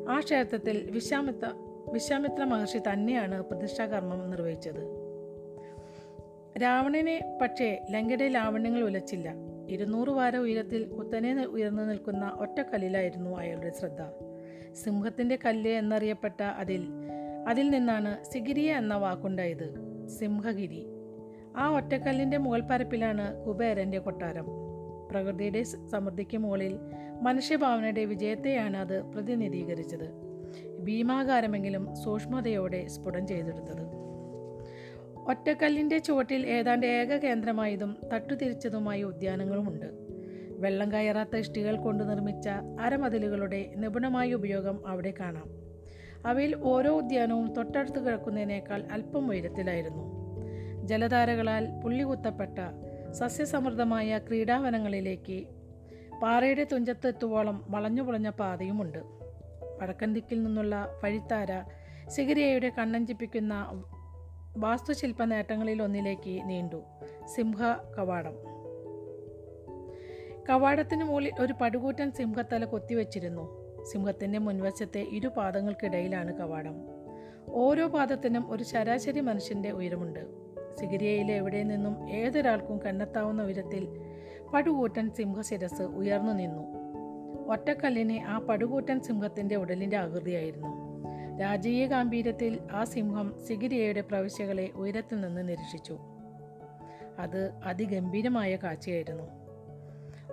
[0.09, 1.53] ആ ക്ഷേത്രത്തിൽ വിശ്വാമിത്ര
[1.93, 5.07] വിശ്വാമിത്ര മഹർഷി തന്നെയാണ് പ്രതിഷ്ഠാകർമ്മം നിർവഹിച്ചത്.
[6.63, 9.35] രാവണനെ പക്ഷേ ലങ്കയുടെ ലാവണ്യങ്ങൾ ഉലച്ചില്ല.
[9.69, 14.03] ഇരുന്നൂറ് വാര ഉയരത്തിൽ കുത്തനെ ഉയർന്നു നിൽക്കുന്ന ഒറ്റക്കല്ലിലായിരുന്നു അയാളുടെ ശ്രദ്ധ.
[14.75, 16.89] സിംഹത്തിന്റെ കല്ല് എന്നറിയപ്പെട്ട അതിൽ
[17.49, 19.75] അതിൽ നിന്നാണ് സിഗിരിയ എന്ന വാക്കുണ്ടായത്
[20.09, 20.96] സിംഹഗിരി.
[21.57, 24.47] ആ ഒറ്റക്കല്ലിന്റെ മുകൾ പരപ്പിലാണ് കുബേരന്റെ കൊട്ടാരം.
[25.11, 26.79] പ്രകൃതിയുടെ സമൃദ്ധിക്ക് മുകളിൽ
[27.23, 30.27] മനുഷ്യഭാവനയുടെ വിജയത്തെയാണ് അത് പ്രതിനിധീകരിച്ചത്.
[30.79, 34.07] ഭീമാകാരമെങ്കിലും സൂക്ഷ്മതയോടെ സ്ഫുടം ചെയ്തെടുത്തത്.
[35.29, 39.87] ഒറ്റക്കല്ലിന്റെ ചുവട്ടിൽ ഏതാണ്ട് ഏക കേന്ദ്രമായതും തട്ടുതിരിച്ചതുമായ ഉദ്യാനങ്ങളുമുണ്ട്.
[40.51, 42.49] വെള്ളം കയറാത്ത ഇഷ്ടികൾ കൊണ്ട് നിർമ്മിച്ച
[42.81, 45.49] അരമതിലുകളുടെ നിപുണമായ ഉപയോഗം അവിടെ കാണാം.
[46.27, 50.16] അവയിൽ ഓരോ ഉദ്യാനവും തൊട്ടടുത്ത് കിടക്കുന്നതിനേക്കാൾ അല്പം ഉയരത്തിലായിരുന്നു.
[50.87, 52.59] ജലധാരകളാൽ പുള്ളികുത്തപ്പെട്ട
[53.13, 55.47] സസ്യസമൃദ്ധമായ ക്രീഡാവനങ്ങളിലേക്ക്
[56.23, 58.99] പാറയുടെ തുഞ്ചത്തെത്തുവോളം വളഞ്ഞു പുളഞ്ഞ പാതയുമുണ്ട്.
[59.83, 61.63] വടക്കൻ ദിക്കിൽ നിന്നുള്ള വഴിത്താര
[62.09, 63.83] സിഗിരിയയുടെ കണ്ണഞ്ചിപ്പിക്കുന്ന
[64.57, 66.83] വാസ്തുശില്പ നേട്ടങ്ങളിലൊന്നിലേക്ക് നീണ്ടു.
[67.25, 67.63] സിംഹ
[67.99, 68.37] കവാടം
[70.51, 73.45] കവാടത്തിന് മുകളിൽ ഒരു പടുകൂറ്റൻ സിംഹത്തല കൊത്തിവെച്ചിരുന്നു.
[73.85, 76.75] സിംഹത്തിന്റെ മുൻവശത്തെ ഇരു പാദങ്ങൾക്കിടയിലാണ് കവാടം.
[77.49, 80.46] ഓരോ പാദത്തിനും ഒരു ശരാശരി മനുഷ്യന്റെ ഉയരമുണ്ട്.
[80.81, 83.89] സിഗിരിയയിലെ എവിടെ നിന്നും ഏതൊരാൾക്കും കണ്ടെത്താവുന്ന വിധത്തിൽ
[84.55, 86.63] പടുകൂറ്റൻ സിംഹശിരസ് ഉയർന്നു നിന്നു.
[87.53, 90.69] ഒറ്റക്കല്ലിന് ആ പടുകൂറ്റൻ സിംഹത്തിന്റെ ഉടലിന്റെ ആകൃതിയായിരുന്നു.
[91.41, 95.99] രാജീയ ഗാംഭീര്യത്തിൽ ആ സിംഹം സിഗിരിയയുടെ പ്രവിശ്യകളെ ഉയരത്തിൽ നിന്ന് നിരീക്ഷിച്ചു.
[97.19, 99.25] അത് അതിഗംഭീരമായ കാഴ്ചയായിരുന്നു.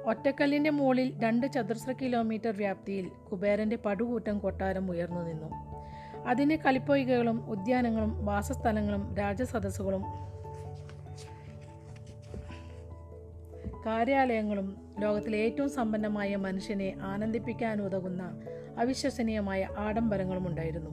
[0.06, 5.74] ഒറ്റക്കല്ലിന്റെ മുകളിൽ രണ്ട് ചതുരശ്ര കിലോമീറ്റർ വ്യാപ്തിയിൽ കുബേരന്റെ പടുകൂട്ടം കൊട്ടാരം ഉയർന്നു നിന്നു.
[6.28, 10.04] അതിന് കളിപ്പൊയ്കകളും ഉദ്യാനങ്ങളും വാസസ്ഥലങ്ങളും രാജസദസ്സുകളും
[13.86, 18.42] കാര്യാലയങ്ങളും ലോകത്തിലെ ഏറ്റവും സമ്പന്നമായ മനുഷ്യനെ ആനന്ദിപ്പിക്കാനുതകുന്ന
[18.78, 20.90] അവിശ്വസനീയമായ ആഡംബരങ്ങളും ഉണ്ടായിരുന്നു.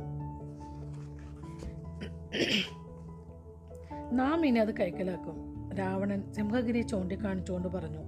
[4.13, 5.51] നാം ഇനി അത് കൈക്കലാക്കും.
[5.79, 7.99] രാവണൻ സിംഹഗിരി ചൂണ്ടിക്കാണിച്ചുകൊണ്ട് പറഞ്ഞു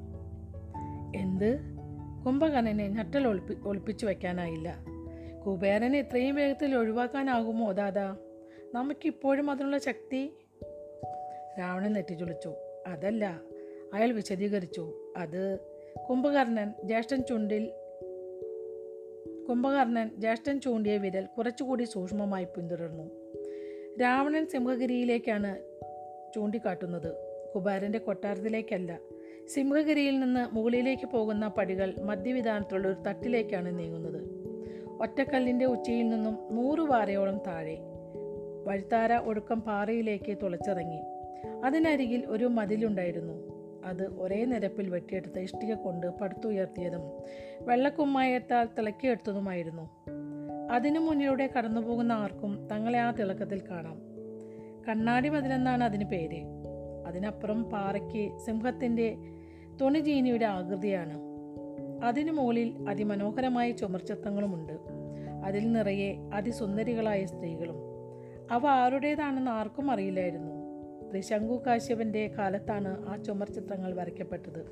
[1.17, 1.61] എന്ത്?
[2.27, 4.77] കുംഭകർണനെ ഞെട്ടൽ ഒളിപ്പി ഒളിപ്പിച്ചു വയ്ക്കാനായില്ല.
[5.47, 8.17] കുബേരനെ ഇത്രയും വേഗത്തിൽ ഒഴിവാക്കാനാകുമോ ദാദാ?
[8.75, 10.35] നമുക്കിപ്പോഴും അതിനുള്ള ശക്തി?
[11.59, 12.55] രാവണൻ നെറ്റിച്ചുളിച്ചു
[12.87, 13.52] അതല്ല.
[13.95, 15.13] അയാൾ വിശദീകരിച്ചു.
[15.17, 15.59] അത്
[16.11, 17.73] കുംഭകർണൻ ജ്യേഷ്ഠൻ ചുണ്ടിൽ
[19.49, 23.11] കുംഭകർണൻ ജ്യേഷ്ഠൻ ചൂണ്ടിയ വിരൽ കുറച്ചുകൂടി സൂക്ഷ്മമായി പിന്തുടർന്നു.
[24.01, 25.59] രാവണൻ സിംഹഗിരിയിലേക്കാണ്
[26.35, 27.15] ചൂണ്ടിക്കാട്ടുന്നത്.
[27.55, 28.99] കുബാരന്റെ കൊട്ടാരത്തിലേക്കല്ല.
[29.47, 34.43] സിംഹഗിരിയിൽ നിന്ന് മുകളിലേക്ക് പോകുന്ന പടികൾ മധ്യവിധാനത്തുള്ള ഒരു തട്ടിലേക്കാണ് നീങ്ങുന്നത്.
[35.03, 37.79] ഒറ്റക്കല്ലിന്റെ ഉച്ചയിൽ നിന്നും നൂറ് വാരയോളം താഴെ.
[38.65, 41.01] വഴിത്താര ഒടുക്കം പാറയിലേക്ക് തുളച്ചിറങ്ങി.
[41.65, 43.52] അതിനരികിൽ ഒരു മതിലുണ്ടായിരുന്നു.
[43.85, 47.01] അത് ഒരേ നിരപ്പിൽ വെട്ടിയെടുത്ത ഇഷ്ടിക കൊണ്ട് പടുത്തുയർത്തിയതും
[47.61, 49.91] വെള്ളക്കുമ്മായത്താൽ തിളക്കിയെടുത്തതുമായിരുന്നു.
[50.71, 53.99] അതിനു മുന്നിലൂടെ കടന്നുപോകുന്ന ആർക്കും തങ്ങളെ ആ തിളക്കത്തിൽ കാണാം.
[54.89, 56.43] കണ്ണാടി മതിലെന്നാണ് അതിന് പേര്.
[57.07, 59.17] അതിനപ്പുറം പാറയ്ക്ക് സിംഹത്തിന്റെ
[59.81, 61.19] തുണിജീനിയുടെ ആകൃതിയാണ്.
[62.05, 64.73] അതിനു മുകളിൽ അതിമനോഹരമായ ചുമർച്ചത്തങ്ങളുമുണ്ട്.
[65.45, 67.77] അതിൽ നിറയെ അതിസുന്ദരികളായ സ്ത്രീകളും.
[68.51, 70.52] അവ ആരുടേതാണെന്ന് ആർക്കും അറിയില്ലായിരുന്നു.
[71.13, 74.67] ത്രിശങ്കു കാശ്യപന്റെ കാലത്താണ് ആ ചുമർചിത്രങ്ങൾ വരയ്ക്കപ്പെട്ടത്.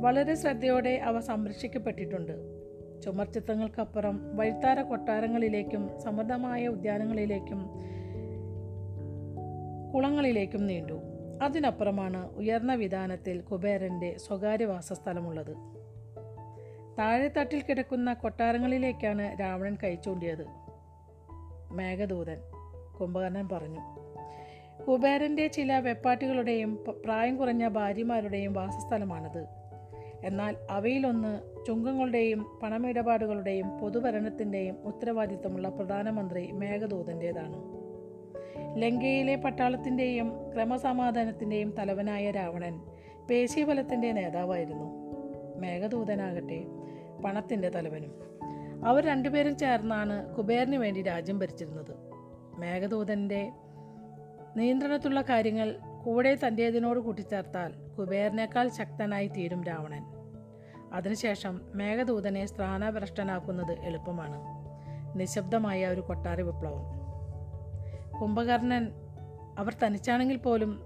[0.00, 2.60] വളരെ ശ്രദ്ധയോടെ അവ സംരക്ഷിക്കപ്പെട്ടിട്ടുണ്ട്.
[3.02, 7.70] ചുമർച്ചിത്രങ്ങൾക്കപ്പുറം വഴിത്താര കൊട്ടാരങ്ങളിലേക്കും സമൃദ്ധമായ ഉദ്യാനങ്ങളിലേക്കും
[9.94, 11.00] കുളങ്ങളിലേക്കും നീണ്ടു.
[11.42, 15.56] അതിനപ്പുറമാണ് ഉയർന്ന വിധാനത്തിൽ കുബേരന്റെ സ്വകാര്യ വാസസ്ഥലമുള്ളത്.
[16.98, 19.96] താഴെത്തട്ടിൽ കിടക്കുന്ന കൊട്ടാരങ്ങളിലേക്കാണ് രാവണൻ കൈ
[21.72, 22.36] മേഘദൂതൻ
[23.00, 23.99] കുംഭകർണൻ പറഞ്ഞു
[24.90, 29.46] കുബേരന്റെ ചില വെപ്പാട്ടികളുടെയും പ്രായം കുറഞ്ഞ ഭാര്യമാരുടെയും വാസസ്ഥലമാണത്.
[30.24, 37.56] എന്നാൽ അവയിലൊന്ന് ചുങ്കങ്ങളുടെയും പണമിടപാടുകളുടെയും പൊതുഭരണത്തിന്റെയും ഉത്തരവാദിത്തമുള്ള പ്രധാനമന്ത്രി മേഘദൂതന്റേതാണ്
[38.82, 42.80] ലങ്കയിലെ പട്ടാളത്തിന്റെയും ക്രമസമാധാനത്തിന്റെയും തലവനായ രാവണൻ
[43.30, 44.86] പേശീബലത്തിന്റെ നേതാവായിരുന്നു.
[45.56, 46.64] മേഘദൂതനാകട്ടെ
[47.24, 48.14] പണത്തിന്റെ തലവനും.
[48.84, 51.94] അവർ രണ്ടുപേരും ചേർന്നാണ് കുബേറിന് വേണ്ടി രാജ്യം ഭരിച്ചിരുന്നത്.
[52.58, 53.52] മേഘദൂതന്റെ
[54.56, 60.04] നിയന്ത്രണത്തിലുള്ള കാര്യങ്ങൾ കൂടെ തന്റേതിനോട് കൂട്ടിച്ചേർത്താൽ കുബേരനേക്കാൾ ശക്തനായി തീരും രാവണൻ.
[60.92, 64.38] അതിനുശേഷം മേഘദൂതനെ സ്ഥാനഭ്രഷ്ടനാക്കുന്നത് എളുപ്പമാണ്.
[65.18, 67.00] നിശബ്ദമായ ഒരു കൊട്ടാര വിപ്ലവം.
[68.20, 68.88] കുംഭകർണൻ
[69.58, 70.82] അവർ തനിച്ചാണെങ്കിൽ പോലും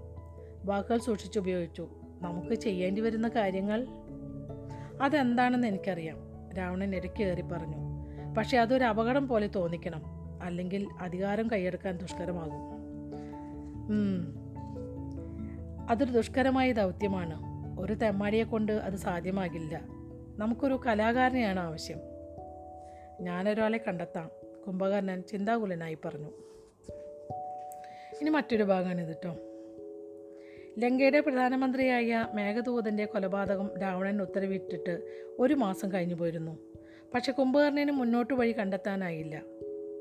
[0.65, 1.87] വാക്കുകൾ സൂക്ഷിച്ചുപയോഗിച്ചു
[2.21, 3.87] നമുക്ക് ചെയ്യേണ്ടി വരുന്ന കാര്യങ്ങൾ?
[5.01, 6.17] അതെന്താണെന്ന് എനിക്കറിയാം
[6.57, 7.77] രാവണൻ ഇടയ്ക്കേറി പറഞ്ഞു.
[8.37, 10.01] പക്ഷേ അതൊരു അപകടം പോലെ തോന്നിക്കണം.
[10.43, 12.74] അല്ലെങ്കിൽ അധികാരം കൈയെടുക്കാൻ ദുഷ്കരമാകും.
[15.89, 17.41] അതൊരു ദുഷ്കരമായ ദൗത്യമാണ്.
[17.79, 19.81] ഒരു തെമ്മാടിയെ കൊണ്ട് അത് സാധ്യമാകില്ല.
[20.37, 21.97] നമുക്കൊരു കലാകാരനെയാണ് ആവശ്യം.
[23.21, 24.29] ഞാനൊരാളെ കണ്ടെത്താം.
[24.67, 26.29] കുംഭകർണൻ ചിന്താകുലനായി പറഞ്ഞു.
[28.21, 29.35] ഇനി മറ്റൊരു ഭാഗമാണിത് കേട്ടോ
[30.79, 36.57] ലങ്കയുടെ പ്രധാനമന്ത്രിയായ മേഘദൂതന്റെ കൊലപാതകം രാവണൻ ഉത്തരവിട്ടിട്ട് ഒരു മാസം കഴിഞ്ഞു പോയിരുന്നു.
[37.13, 39.41] പക്ഷെ കുംഭകർണന് മുന്നോട്ട് വഴി കണ്ടെത്താനായില്ല.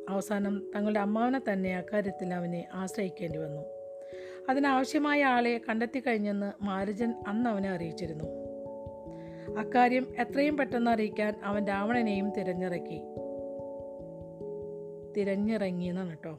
[0.08, 3.73] അവസാനം തങ്ങളുടെ അമ്മാവനെ തന്നെ അക്കാര്യത്തിൽ അവനെ ആശ്രയിക്കേണ്ടി വന്നു.
[4.48, 8.24] അതിനാവശ്യമായ ആളെ കണ്ടെത്തി കഴിഞ്ഞെന്ന് മാരുജൻ അന്ന് അവനെ അറിയിച്ചിരുന്നു.
[9.58, 13.02] അക്കാര്യം എത്രയും പെട്ടെന്ന് അറിയിക്കാൻ അവൻ രാവണനെയും തിരഞ്ഞിറക്കി.
[15.16, 16.38] തിരഞ്ഞിറങ്ങി എന്നാണ് കേട്ടോ.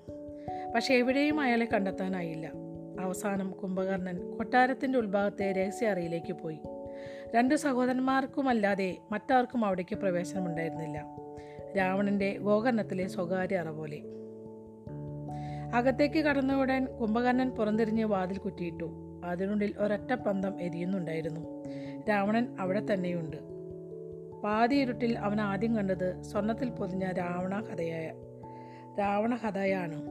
[0.76, 2.52] പക്ഷെ എവിടെയും അയാളെ കണ്ടെത്താനായില്ല.
[3.00, 6.60] അവസാനം കുംഭകർണൻ കൊട്ടാരത്തിന്റെ ഉൾഭാഗത്തെ രഹസ്യ അറയിലേക്ക് പോയി.
[7.36, 11.06] രണ്ട് സഹോദരന്മാർക്കുമല്ലാതെ മറ്റാർക്കും അവിടേക്ക് പ്രവേശനമുണ്ടായിരുന്നില്ല.
[11.78, 14.02] രാവണന്റെ ഗോകർണത്തിലെ സ്വകാര്യ അറ പോലെ.
[15.76, 18.92] അകത്തേക്ക് കടന്നയുടൻ കുംഭകർണൻ പുറംതിരിഞ്ഞ് വാതിൽ കുറ്റിയിട്ടു.
[19.24, 21.64] അതിനുള്ളിൽ ഒരൊറ്റ പന്തം എരിയുന്നുണ്ടായിരുന്നു.
[22.10, 23.38] രാവണൻ അവിടെ തന്നെയുണ്ട്.
[24.44, 28.14] പാതി ഇരുട്ടിൽ അവൻ ആദ്യം കണ്ടത് സ്വർണത്തിൽ പൊതിഞ്ഞ രാവണ കഥയായ
[29.00, 30.04] രാവണ കഥയാണ്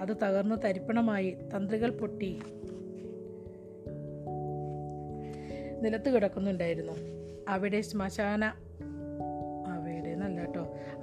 [0.00, 2.40] അത് തകർന്ന് തരിപ്പണമായി തന്ത്രികൾ പൊട്ടി
[5.80, 6.92] നിലത്ത് കിടക്കുന്നുണ്ടായിരുന്നു.
[7.48, 8.52] അവിടെ ശ്മശാന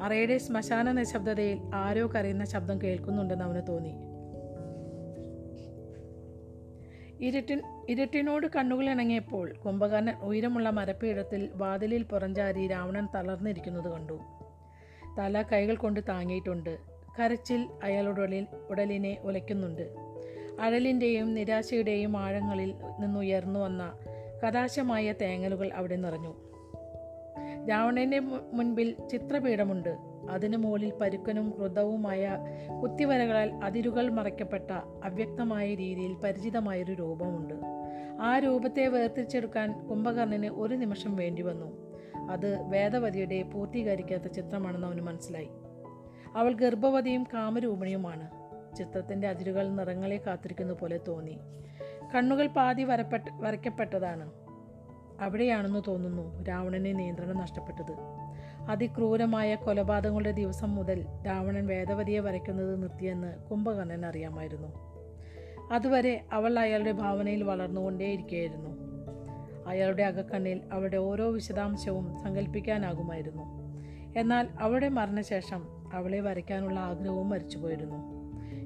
[0.02, 3.94] അറയുടെ ശ്മശാന നിശബ്ദതയിൽ ആരോ കരയുന്ന ശബ്ദം കേൾക്കുന്നുണ്ടെന്ന് അവന് തോന്നി.
[7.26, 14.20] ഇരുട്ടിൻ ഇരുട്ടിനോട് കണ്ണുകൾ ഇണങ്ങിയപ്പോൾ കുംഭകർണൻ ഉയരമുള്ള മരപ്പീഠത്തിൽ വാതിലിൽ പുറഞ്ചാരി രാവണൻ തളർന്നിരിക്കുന്നത് കണ്ടു.
[15.18, 16.78] തല കൈകൾ കൊണ്ട് താങ്ങിയിട്ടുണ്ട്.
[17.20, 19.96] കരച്ചിൽ അയാളുടെ ഉടലിൽ ഉടലിനെ ഉലയ്ക്കുന്നുണ്ട്
[20.62, 23.94] അഴലിന്റെയും നിരാശയുടെയും ആഴങ്ങളിൽ നിന്നുയർന്നു വന്ന
[24.44, 26.49] കഥാശമായ തേങ്ങലുകൾ അവിടെ നിറഞ്ഞു.
[27.70, 28.20] രാവണന്റെ
[28.54, 29.98] മുൻപിൽ ചിത്രപീഠമുണ്ട്.
[30.30, 32.38] അതിനു മുകളിൽ പരുക്കനും ക്രുതവുമായ
[32.82, 34.72] കുത്തിവരകളാൽ അതിരുകൾ മറയ്ക്കപ്പെട്ട
[35.04, 37.54] അവ്യക്തമായ രീതിയിൽ പരിചിതമായൊരു രൂപമുണ്ട്.
[38.22, 41.90] ആ രൂപത്തെ വേർതിരിച്ചെടുക്കാൻ കുംഭകർണന് ഒരു നിമിഷം വേണ്ടി വന്നു.
[42.32, 45.50] അത് വേദവതിയുടെ പൂർത്തീകരിക്കാത്ത ചിത്രമാണെന്ന് അവന് മനസ്സിലായി.
[46.36, 48.30] അവൾ ഗർഭവതിയും കാമരൂപിണിയുമാണ്.
[48.76, 51.40] ചിത്രത്തിന്റെ അതിരുകൾ നിറങ്ങളെ കാത്തിരിക്കുന്ന പോലെ തോന്നി.
[52.16, 54.49] കണ്ണുകൾ പാതി വരപ്പെട്ട് വരയ്ക്കപ്പെട്ടതാണ്.
[55.20, 57.96] അവിടെയാണെന്ന് തോന്നുന്നു രാവണന് നിയന്ത്രണം നഷ്ടപ്പെട്ടത്.
[58.70, 64.68] അതിക്രൂരമായ കൊലപാതകങ്ങളുടെ ദിവസം മുതൽ രാവണൻ വേദവതിയെ വരയ്ക്കുന്നത് നിർത്തിയെന്ന് കുംഭകർണൻ അറിയാമായിരുന്നു.
[65.72, 68.70] അതുവരെ അവൾ അയാളുടെ ഭാവനയിൽ വളർന്നുകൊണ്ടേയിരിക്കുകയായിരുന്നു
[69.68, 73.44] അയാളുടെ അകക്കണ്ണിൽ അവളുടെ ഓരോ വിശദാംശവും സങ്കല്പിക്കാനാകുമായിരുന്നു
[74.18, 77.96] എന്നാൽ അവളുടെ മരണശേഷം അവളെ വരയ്ക്കാനുള്ള ആഗ്രഹവും മരിച്ചുപോയിരുന്നു.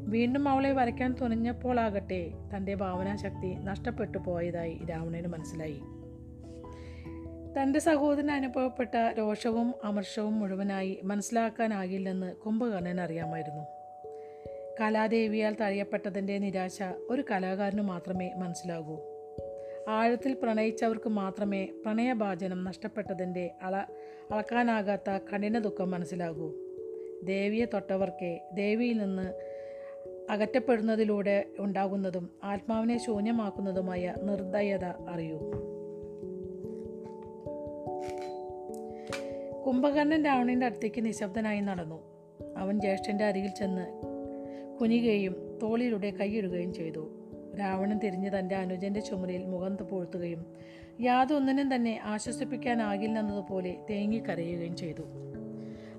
[0.07, 5.81] വീണ്ടും അവളെ വരയ്ക്കാൻ തുനിഞ്ഞപ്പോളാകട്ടെ തന്റെ ഭാവനാശക്തി നഷ്ടപ്പെട്ടു പോയതായി രാവണന് മനസ്സിലായി.
[7.57, 13.63] തന്റെ സഹോദരന് അനുഭവപ്പെട്ട രോഷവും അമർഷവും മുഴുവനായി മനസ്സിലാക്കാനാകില്ലെന്ന് കുംഭകർണൻ അറിയാമായിരുന്നു.
[14.81, 18.99] കലാദേവിയാൽ തഴയപ്പെട്ടതിന്റെ നിരാശ ഒരു കലാകാരന് മാത്രമേ മനസ്സിലാകൂ.
[19.87, 23.77] ആഴത്തിൽ പ്രണയിച്ചവർക്ക് മാത്രമേ പ്രണയഭാചനം നഷ്ടപ്പെട്ടതിന്റെ അള
[24.31, 26.53] അളക്കാനാകാത്ത കഠിന ദുഃഖം മനസ്സിലാകൂ.
[27.23, 29.33] ദേവിയെ തൊട്ടവർക്കേ ദേവിയിൽ നിന്ന്
[30.29, 35.72] അകറ്റപ്പെടുന്നതിലൂടെ ഉണ്ടാകുന്നതും ആത്മാവിനെ ശൂന്യമാക്കുന്നതുമായ നിർദ്ദയത അറിയൂ.
[39.73, 42.01] കുംഭകർണൻ രാവണന്റെ അടുത്തേക്ക് നിശബ്ദനായി നടന്നു.
[42.57, 44.01] അവൻ ജ്യേഷ്ഠന്റെ അരികിൽ ചെന്ന്
[44.81, 47.11] കുനിയുകയും തോളിലൂടെ കൈയിടുകയും ചെയ്തു.
[47.59, 50.45] രാവണൻ തിരിഞ്ഞ് തന്റെ അനുജന്റെ ചുമരിൽ മുഖം പൂഴ്ത്തുകയും
[51.01, 55.03] യാതൊന്നിനും തന്നെ ആശ്വസിപ്പിക്കാനാകില്ലെന്നതുപോലെ തേങ്ങിക്കരയുകയും ചെയ്തു.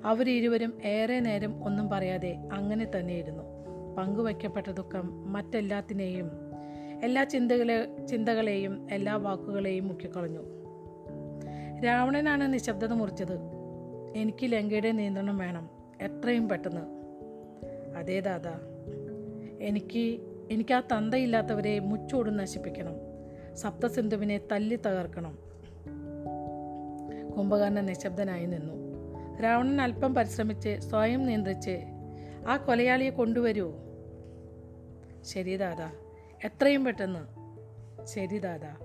[0.04, 3.42] അവരിരുവരും ഏറെ നേരം ഒന്നും പറയാതെ അങ്ങനെ തന്നെയിരുന്നു.
[3.98, 6.30] പങ്കുവയ്ക്കപ്പെട്ട ദുഃഖം മറ്റെല്ലാത്തിനെയും
[7.02, 10.42] എല്ലാ ചിന്തകളെ ചിന്തകളെയും എല്ലാ വാക്കുകളെയും മുക്കിക്കളഞ്ഞു.
[11.84, 13.53] രാവണനാണ് നിശബ്ദത മുറിച്ചത്.
[14.14, 15.70] എനിക്ക് ലങ്കയുടെ നിയന്ത്രണം വേണം.
[16.02, 16.80] എത്രയും പെട്ടെന്ന്.
[17.96, 18.60] അതേ ദാദാ.
[19.60, 22.94] എനിക്ക് എനിക്ക് ആ തന്തയില്ലാത്തവരെ മുച്ചോടും നശിപ്പിക്കണം.
[23.54, 25.38] സപ്തസിന്ധുവിനെ തല്ലി തകർക്കണം.
[27.36, 28.74] കുംഭകർണൻ നിശബ്ദനായി നിന്നു.
[29.40, 31.84] രാവണൻ അല്പം പരിശ്രമിച്ച് സ്വയം നിയന്ത്രിച്ച്
[32.46, 33.74] ആ കൊലയാളിയെ കൊണ്ടുവരൂ.
[35.22, 35.92] ശരി ദാദാ.
[36.44, 37.44] എത്രയും പെട്ടെന്ന്.
[38.06, 38.76] ശരി ദാദാ.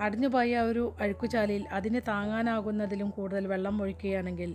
[0.00, 4.54] അടിഞ്ഞുപോയ ഒരു അഴുക്കുചാലിൽ അതിന് താങ്ങാനാകുന്നതിലും കൂടുതൽ വെള്ളം ഒഴിക്കുകയാണെങ്കിൽ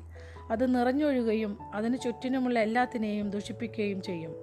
[0.51, 4.35] അത് നിറഞ്ഞൊഴുകയും അതിന് ചുറ്റിനുമുള്ള എല്ലാത്തിനെയും ദുഷിപ്പിക്കുകയും ചെയ്യും.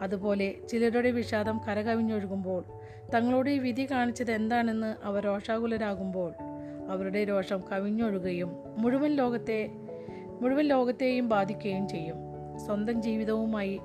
[0.00, 2.64] അതുപോലെ ചിലരുടെ വിഷാദം കരകവിഞ്ഞൊഴുകുമ്പോൾ
[3.14, 6.32] തങ്ങളോട് വിധി കാണിച്ചത് എന്താണെന്ന് അവർ രോഷാകുലരാകുമ്പോൾ
[6.90, 9.70] അവരുടെ രോഷം കവിഞ്ഞൊഴുകയും മുഴുവൻ ലോകത്തെ
[10.40, 12.16] മുഴുവൻ ലോകത്തെയും ബാധിക്കുകയും ചെയ്യും.
[12.66, 13.80] സ്വന്തം ജീവിതവുമായി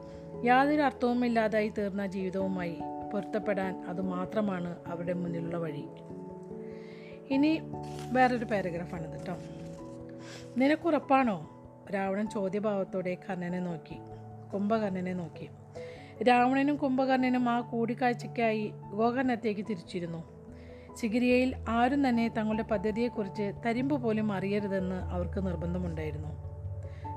[0.45, 2.77] യാതൊരു അർത്ഥവുമില്ലാതായി തീർന്ന ജീവിതവുമായി
[3.13, 5.85] പൊരുത്തപ്പെടാൻ അതുമാത്രമാണ് അവരുടെ മുന്നിലുള്ള വഴി.
[7.29, 7.61] ഇനി
[8.11, 9.37] വേറൊരു പാരഗ്രാഫാണ് കേട്ടോ
[10.57, 11.49] നിനക്കുറപ്പാണോ?
[11.93, 13.95] രാവണൻ ചോദ്യഭാവത്തോടെ കർണനെ നോക്കി.
[14.53, 15.49] കുംഭകർണനെ നോക്കി.
[16.23, 20.23] രാവണനും കുംഭകർണനും ആ കൂടിക്കാഴ്ചയ്ക്കായി ഗോകർണത്തേക്ക് തിരിച്ചിരുന്നു.
[20.95, 26.27] ചിഗിരിയയിൽ ആരും തന്നെ തങ്ങളുടെ പദ്ധതിയെക്കുറിച്ച് തരിമ്പ് പോലും അറിയരുതെന്ന് അവർക്ക് നിർബന്ധമുണ്ടായിരുന്നു.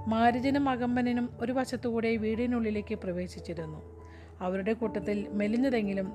[0.06, 4.06] മാരുജനും അകമ്പനും ഒരു വശത്തുകൂടെ വീടിനുള്ളിലേക്ക് പ്രവേശിച്ചിരുന്നു.
[4.40, 6.12] അവരുടെ കൂട്ടത്തിൽ മെലിഞ്ഞതെങ്കിലും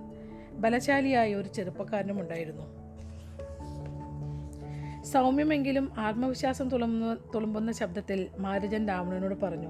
[0.53, 2.80] ബലശാലിയായ ഒരു ചെറുപ്പക്കാരനും ഉണ്ടായിരുന്നു
[5.03, 9.69] സൗമ്യമെങ്കിലും ആത്മവിശ്വാസം തുളുമ്പുന്ന തുളുമ്പുന്ന ശബ്ദത്തിൽ മാരുജൻ രാവണനോട് പറഞ്ഞു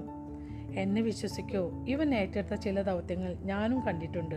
[0.76, 1.84] എന്നെ വിശ്വസിക്കോ.
[1.88, 4.34] ഇവൻ ഏറ്റെടുത്ത ചില ദൗത്യങ്ങൾ ഞാനും കണ്ടിട്ടുണ്ട്.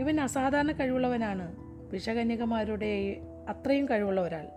[0.00, 1.56] ഇവൻ അസാധാരണ കഴിവുള്ളവനാണ്.
[1.90, 3.16] വിഷകന്യകമാരുടെ
[3.48, 4.48] അത്രയും കഴിവുള്ള ഒരാൾ.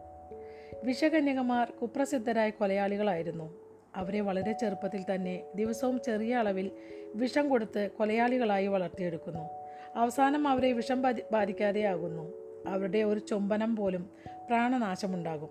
[0.84, 3.54] വിഷകന്യകമാർ കുപ്രസിദ്ധരായ കൊലയാളികളായിരുന്നു.
[3.96, 6.72] അവരെ വളരെ ചെറുപ്പത്തിൽ തന്നെ ദിവസവും ചെറിയ അളവിൽ
[7.16, 9.50] വിഷം കൊടുത്ത് കൊലയാളികളായി വളർത്തിയെടുക്കുന്നു.
[9.96, 12.34] അവസാനം അവരെ വിഷം ബാധിക്കാതെ ബാധിക്കാതെയാകുന്നു.
[12.68, 14.10] അവരുടെ ഒരു ചുംബനം പോലും
[14.50, 15.50] പ്രാണനാശമുണ്ടാകും.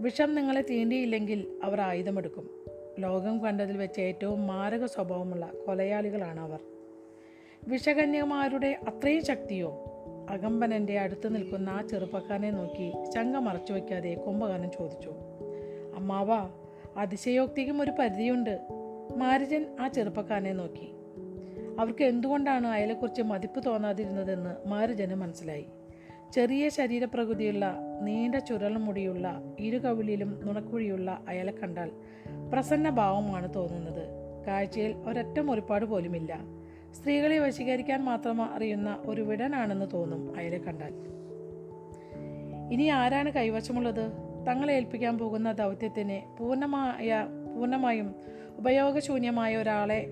[0.00, 2.50] വിഷം നിങ്ങളെ തീണ്ടിയില്ലെങ്കിൽ അവർ ആയുധമെടുക്കും.
[2.98, 6.60] ലോകം കണ്ടതിൽ വെച്ച് ഏറ്റവും മാരക സ്വഭാവമുള്ള കൊലയാളികളാണ് അവർ.
[7.68, 9.84] വിഷകന്യമാരുടെ അത്രയും ശക്തിയോ?
[10.30, 15.14] അകമ്പനന്റെ അടുത്ത് നിൽക്കുന്ന ആ ചെറുപ്പക്കാരനെ നോക്കി ശങ്ക മറച്ചു വയ്ക്കാതെ കുംഭകർണൻ ചോദിച്ചു.
[15.96, 16.28] അമ്മാവ
[16.96, 18.60] അതിശയോക്തിക്കും ഒരു പരിധിയുണ്ട്.
[19.16, 20.92] മാരുജൻ ആ ചെറുപ്പക്കാരനെ നോക്കി.
[21.78, 25.66] അവർക്ക് എന്തുകൊണ്ടാണ് അയാളെക്കുറിച്ച് മതിപ്പ് തോന്നാതിരുന്നതെന്ന് മാരിജന് മനസ്സിലായി.
[26.36, 31.90] ചെറിയ ശരീരപ്രകൃതിയുള്ള നീണ്ട ചുരുൾമുടിയുള്ള ഇരുകവിളിലും നുണക്കുഴിയുള്ള അയാളെ കണ്ടാൽ
[32.52, 34.08] പ്രസന്ന ഭാവമാണ് തോന്നുന്നത്.
[34.46, 36.38] കാഴ്ചയിൽ ഒരൊറ്റ മുറിപ്പാട് പോലുമില്ല.
[36.92, 40.92] സ്ത്രീകളെ വശീകരിക്കാൻ മാത്രം അറിയുന്ന ഒരു വിടനാണെന്ന് തോന്നും അയാളെ കണ്ടാൽ.
[42.72, 44.12] ഇനി ആരാണ് കൈവശമുള്ളത്?
[44.48, 48.14] തങ്ങളെ ഏൽപ്പിക്കാൻ പോകുന്ന ദൗത്യത്തിന് പൂർണമായ പൂർണമായും
[48.56, 50.06] ഉപയോഗശൂന്യമായ ഒരാളെ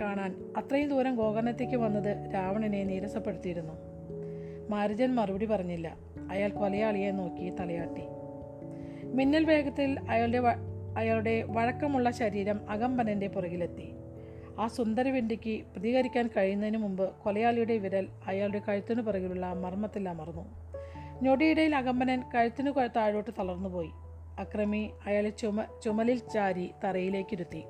[0.00, 3.89] കാണാൻ അത്രയും ദൂരം ഗോകർണത്തേക്ക് വന്നത് രാവണനെ നീരസപ്പെടുത്തിയിരുന്നു.
[4.70, 5.96] മാരുജൻ മറുപടി പറഞ്ഞില്ല.
[6.30, 8.02] അയാൾ കൊലയാളിയെ നോക്കി തലയാട്ടി.
[9.04, 10.40] മിന്നൽ വേഗത്തിൽ അയാളുടെ
[10.96, 13.92] അയാളുടെ വഴക്കമുള്ള ശരീരം അകമ്പനന്റെ പുറകിലെത്തി.
[14.58, 20.44] ആ സുന്ദരവിണ്ടിക്ക് പ്രതികരിക്കാൻ കഴിയുന്നതിന് മുമ്പ് കൊലയാളിയുടെ വിരൽ അയാളുടെ കഴുത്തിനു പുറകിലുള്ള മർമ്മത്തിൽ അമർന്നു.
[21.22, 23.90] ഞൊടിയിടയിൽ അകമ്പനൻ കഴുത്തിനു താഴോട്ട് തളർന്നുപോയി.
[24.38, 27.64] അക്രമി അയാളെ ചുമ ചുമലിൽ ചാരി തറയിലേക്കിരുത്തി.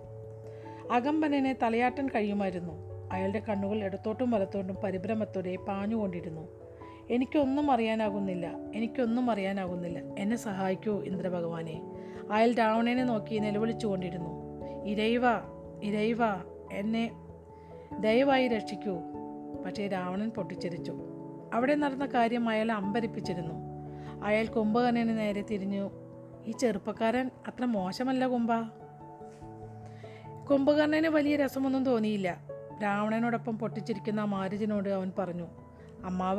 [0.92, 2.72] അകമ്പനനെ തലയാട്ടാൻ കഴിയുമായിരുന്നു.
[3.12, 6.69] അയാളുടെ കണ്ണുകൾ ഇടത്തോട്ടും വലത്തോട്ടും പരിഭ്രമത്തോടെ പാഞ്ഞുകൊണ്ടിരുന്നു.
[7.10, 8.46] എനിക്കൊന്നും അറിയാനാകുന്നില്ല.
[8.74, 9.98] എനിക്കൊന്നും അറിയാനാകുന്നില്ല.
[10.18, 11.82] എന്നെ സഹായിക്കൂ ഇന്ദ്രഭഗവാനെ.
[12.30, 14.28] അയാൾ രാവണനെ നോക്കി നിലവിളിച്ചുകൊണ്ടിരുന്നു.
[14.84, 15.22] ഇരൈവ
[15.82, 16.18] ഇരൈവ
[16.72, 17.10] എന്നെ
[17.98, 18.98] ദയവായി രക്ഷിക്കൂ.
[19.66, 20.92] പക്ഷേ രാവണൻ പൊട്ടിച്ചിരിച്ചു.
[21.54, 23.54] അവിടെ നടന്ന കാര്യം അയാൾ അമ്പരിപ്പിച്ചിരുന്നു.
[24.24, 25.90] അയാൾ കുംഭകർണന് നേരെ തിരിഞ്ഞു.
[26.46, 28.52] ഈ ചെറുപ്പക്കാരൻ അത്ര മോശമല്ല കുംഭ.
[30.50, 32.40] കുംഭകർണന് വലിയ രസമൊന്നും തോന്നിയില്ല.
[32.82, 35.46] രാവണനോടൊപ്പം പൊട്ടിച്ചിരിക്കുന്ന മാരുജനോട് അവൻ പറഞ്ഞു.
[36.04, 36.38] അമ്മാവ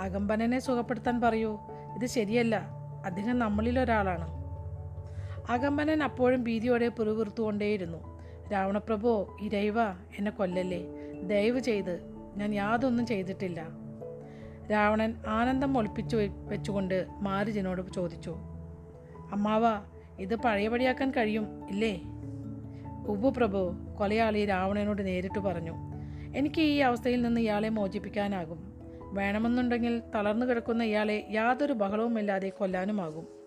[0.00, 1.58] അകമ്പനനെ സുഖപ്പെടുത്താൻ പറയൂ.
[1.94, 2.56] ഇത് ശരിയല്ല.
[3.06, 4.42] അദ്ദേഹം നമ്മളിൽ ഒരാളാണ്.
[5.52, 8.20] അകമ്പനൻ അപ്പോഴും ഭീതിയോടെ പിറുപിറുത്തുകൊണ്ടേയിരുന്നു
[8.52, 10.82] രാവണപ്രഭു ഇരൈവ എന്നെ കൊല്ലല്ലേ?
[11.22, 12.00] ദയവ് ചെയ്ത്.
[12.36, 13.66] ഞാൻ യാതൊന്നും ചെയ്തിട്ടില്ല.
[14.72, 16.16] രാവണൻ ആനന്ദം ഒളിപ്പിച്ചു
[16.48, 18.36] വെച്ചുകൊണ്ട് മാരുജനോട് ചോദിച്ചു.
[19.32, 19.62] അമ്മാവ
[20.18, 22.02] ഇത് പഴയപടിയാക്കാൻ കഴിയും ഇല്ലേ?
[23.06, 25.74] ഉവ്വ് പ്രഭു കൊലയാളി രാവണനോട് നേരിട്ട് പറഞ്ഞു.
[26.36, 28.71] എനിക്ക് ഈ അവസ്ഥയിൽ നിന്ന് ഇയാളെ മോചിപ്പിക്കാനാകും.
[29.12, 33.42] വേണമെന്നുണ്ടെങ്കിൽ തളർന്നു കിടക്കുന്ന ഇയാളെ യാതൊരു ബഹളവുമില്ലാതെ കൊല്ലാനുമാകും.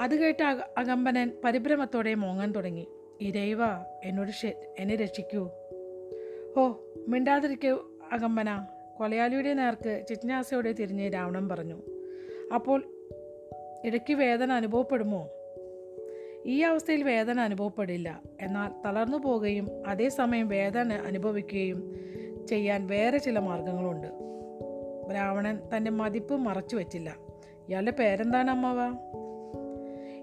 [0.00, 2.86] അത് കേട്ട അക- അകമ്പനൻ പരിഭ്രമത്തോടെ മോങ്ങാൻ തുടങ്ങി.
[3.20, 3.58] ഇരൈവ
[4.04, 4.46] എന്നോട്
[4.78, 5.50] എന്നെ രക്ഷിക്കൂ.
[6.56, 6.72] ഓ
[7.08, 8.66] മിണ്ടാതിരിക്കൂ അകമ്പന
[8.98, 11.82] കൊലയാളിയുടെ നേർക്ക് ജിജ്ഞാസയോടെ തിരിഞ്ഞ് രാവണൻ പറഞ്ഞു.
[12.54, 12.84] അപ്പോൾ
[13.84, 15.28] ഇടയ്ക്ക് വേദന അനുഭവപ്പെടുമോ?
[16.46, 18.22] ഈ അവസ്ഥയിൽ വേദന അനുഭവപ്പെടില്ല.
[18.40, 22.06] എന്നാൽ തളർന്നു പോവുകയും അതേസമയം വേദന അനുഭവിക്കുകയും
[22.46, 24.06] ചെയ്യാൻ വേറെ ചില മാർഗങ്ങളുണ്ട്.
[25.08, 27.16] ബ്രാഹ്മണൻ തന്റെ മതിപ്പ് മറച്ചു വച്ചില്ല.
[27.68, 28.94] ഇയാളുടെ പേരെന്താണ് അമ്മാവ?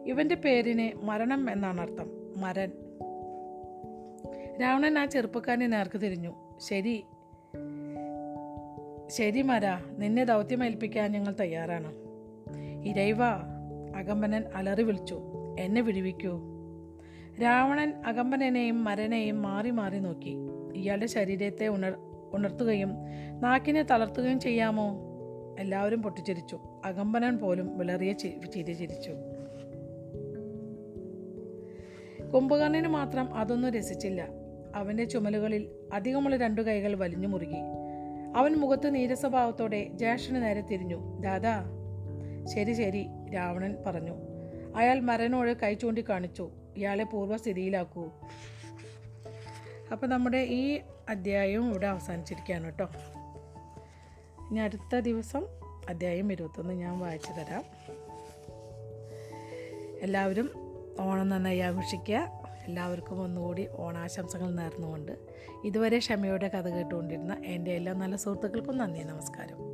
[0.05, 2.33] ഇവന്റെ പേരിന് മരണം എന്നാണ് അർത്ഥം.
[2.37, 2.71] മരൻ.
[4.61, 6.57] രാവണൻ ആ ചെറുപ്പക്കാരനെ നേർക്ക് തിരിഞ്ഞു.
[6.61, 7.03] ശരി.
[9.07, 9.61] ശരി മര.
[9.97, 11.93] നിന്നെ ദൗത്യമേൽപ്പിക്കാൻ ഞങ്ങൾ തയ്യാറാണ്.
[12.85, 13.23] ഇരൈവ
[13.95, 15.21] അകമ്പനൻ അലറി വിളിച്ചു.
[15.59, 16.41] എന്നെ വിടുവിക്കൂ.
[17.43, 20.35] രാവണൻ അകമ്പനെയും മരനെയും മാറി മാറി നോക്കി.
[20.75, 22.89] ഇയാളുടെ ശരീരത്തെ ഉണർ ഉണർത്തുകയും
[23.39, 25.13] നാക്കിനെ തളർത്തുകയും ചെയ്യാമോ?
[25.59, 26.59] എല്ലാവരും പൊട്ടിച്ചിരിച്ചു.
[26.85, 29.11] അകമ്പനൻ പോലും വിളറിയ ചിരി ചിരിച്ചു.
[32.33, 34.27] കുംഭകർണന് മാത്രം അതൊന്നും രസിച്ചില്ല.
[34.75, 37.59] അവന്റെ ചുമലുകളിൽ അധികമുള്ള രണ്ടു കൈകൾ വലിഞ്ഞു മുറുകി.
[38.35, 41.21] അവൻ മുഖത്ത് നീരസ്വഭാവത്തോടെ ജ്യേഷ്ഠന് നേരെ തിരിഞ്ഞു.
[41.21, 41.63] ദാദാ.
[42.55, 44.13] ശരി ശരി രാവണൻ പറഞ്ഞു.
[44.75, 46.51] അയാൾ മരനോട് കൈ ചൂണ്ടിക്കാണിച്ചു.
[46.77, 48.09] ഇയാളെ പൂർവസ്ഥിതിയിലാക്കൂ.
[49.93, 50.79] അപ്പോൾ നമ്മുടെ ഈ
[51.09, 52.85] അധ്യായവും ഇവിടെ അവസാനിച്ചിരിക്കുകയാണ് കേട്ടോ.
[54.51, 55.47] ഇനി അടുത്ത ദിവസം
[55.89, 57.63] അധ്യായം ഇരുപത്തൊന്ന് ഞാൻ വായിച്ചു തരാം.
[60.01, 60.51] എല്ലാവരും
[60.99, 62.41] ഓണം നന്നായി ആഘോഷിക്കുക.
[62.65, 65.11] എല്ലാവർക്കും ഒന്നുകൂടി ഓണാശംസകൾ നേർന്നുകൊണ്ട്
[65.63, 69.72] ഇതുവരെ ക്ഷമയോടെ കഥ കേട്ടുകൊണ്ടിരുന്ന എന്റെ എല്ലാ നല്ല സുഹൃത്തുക്കൾക്കും നന്ദി നമസ്കാരം.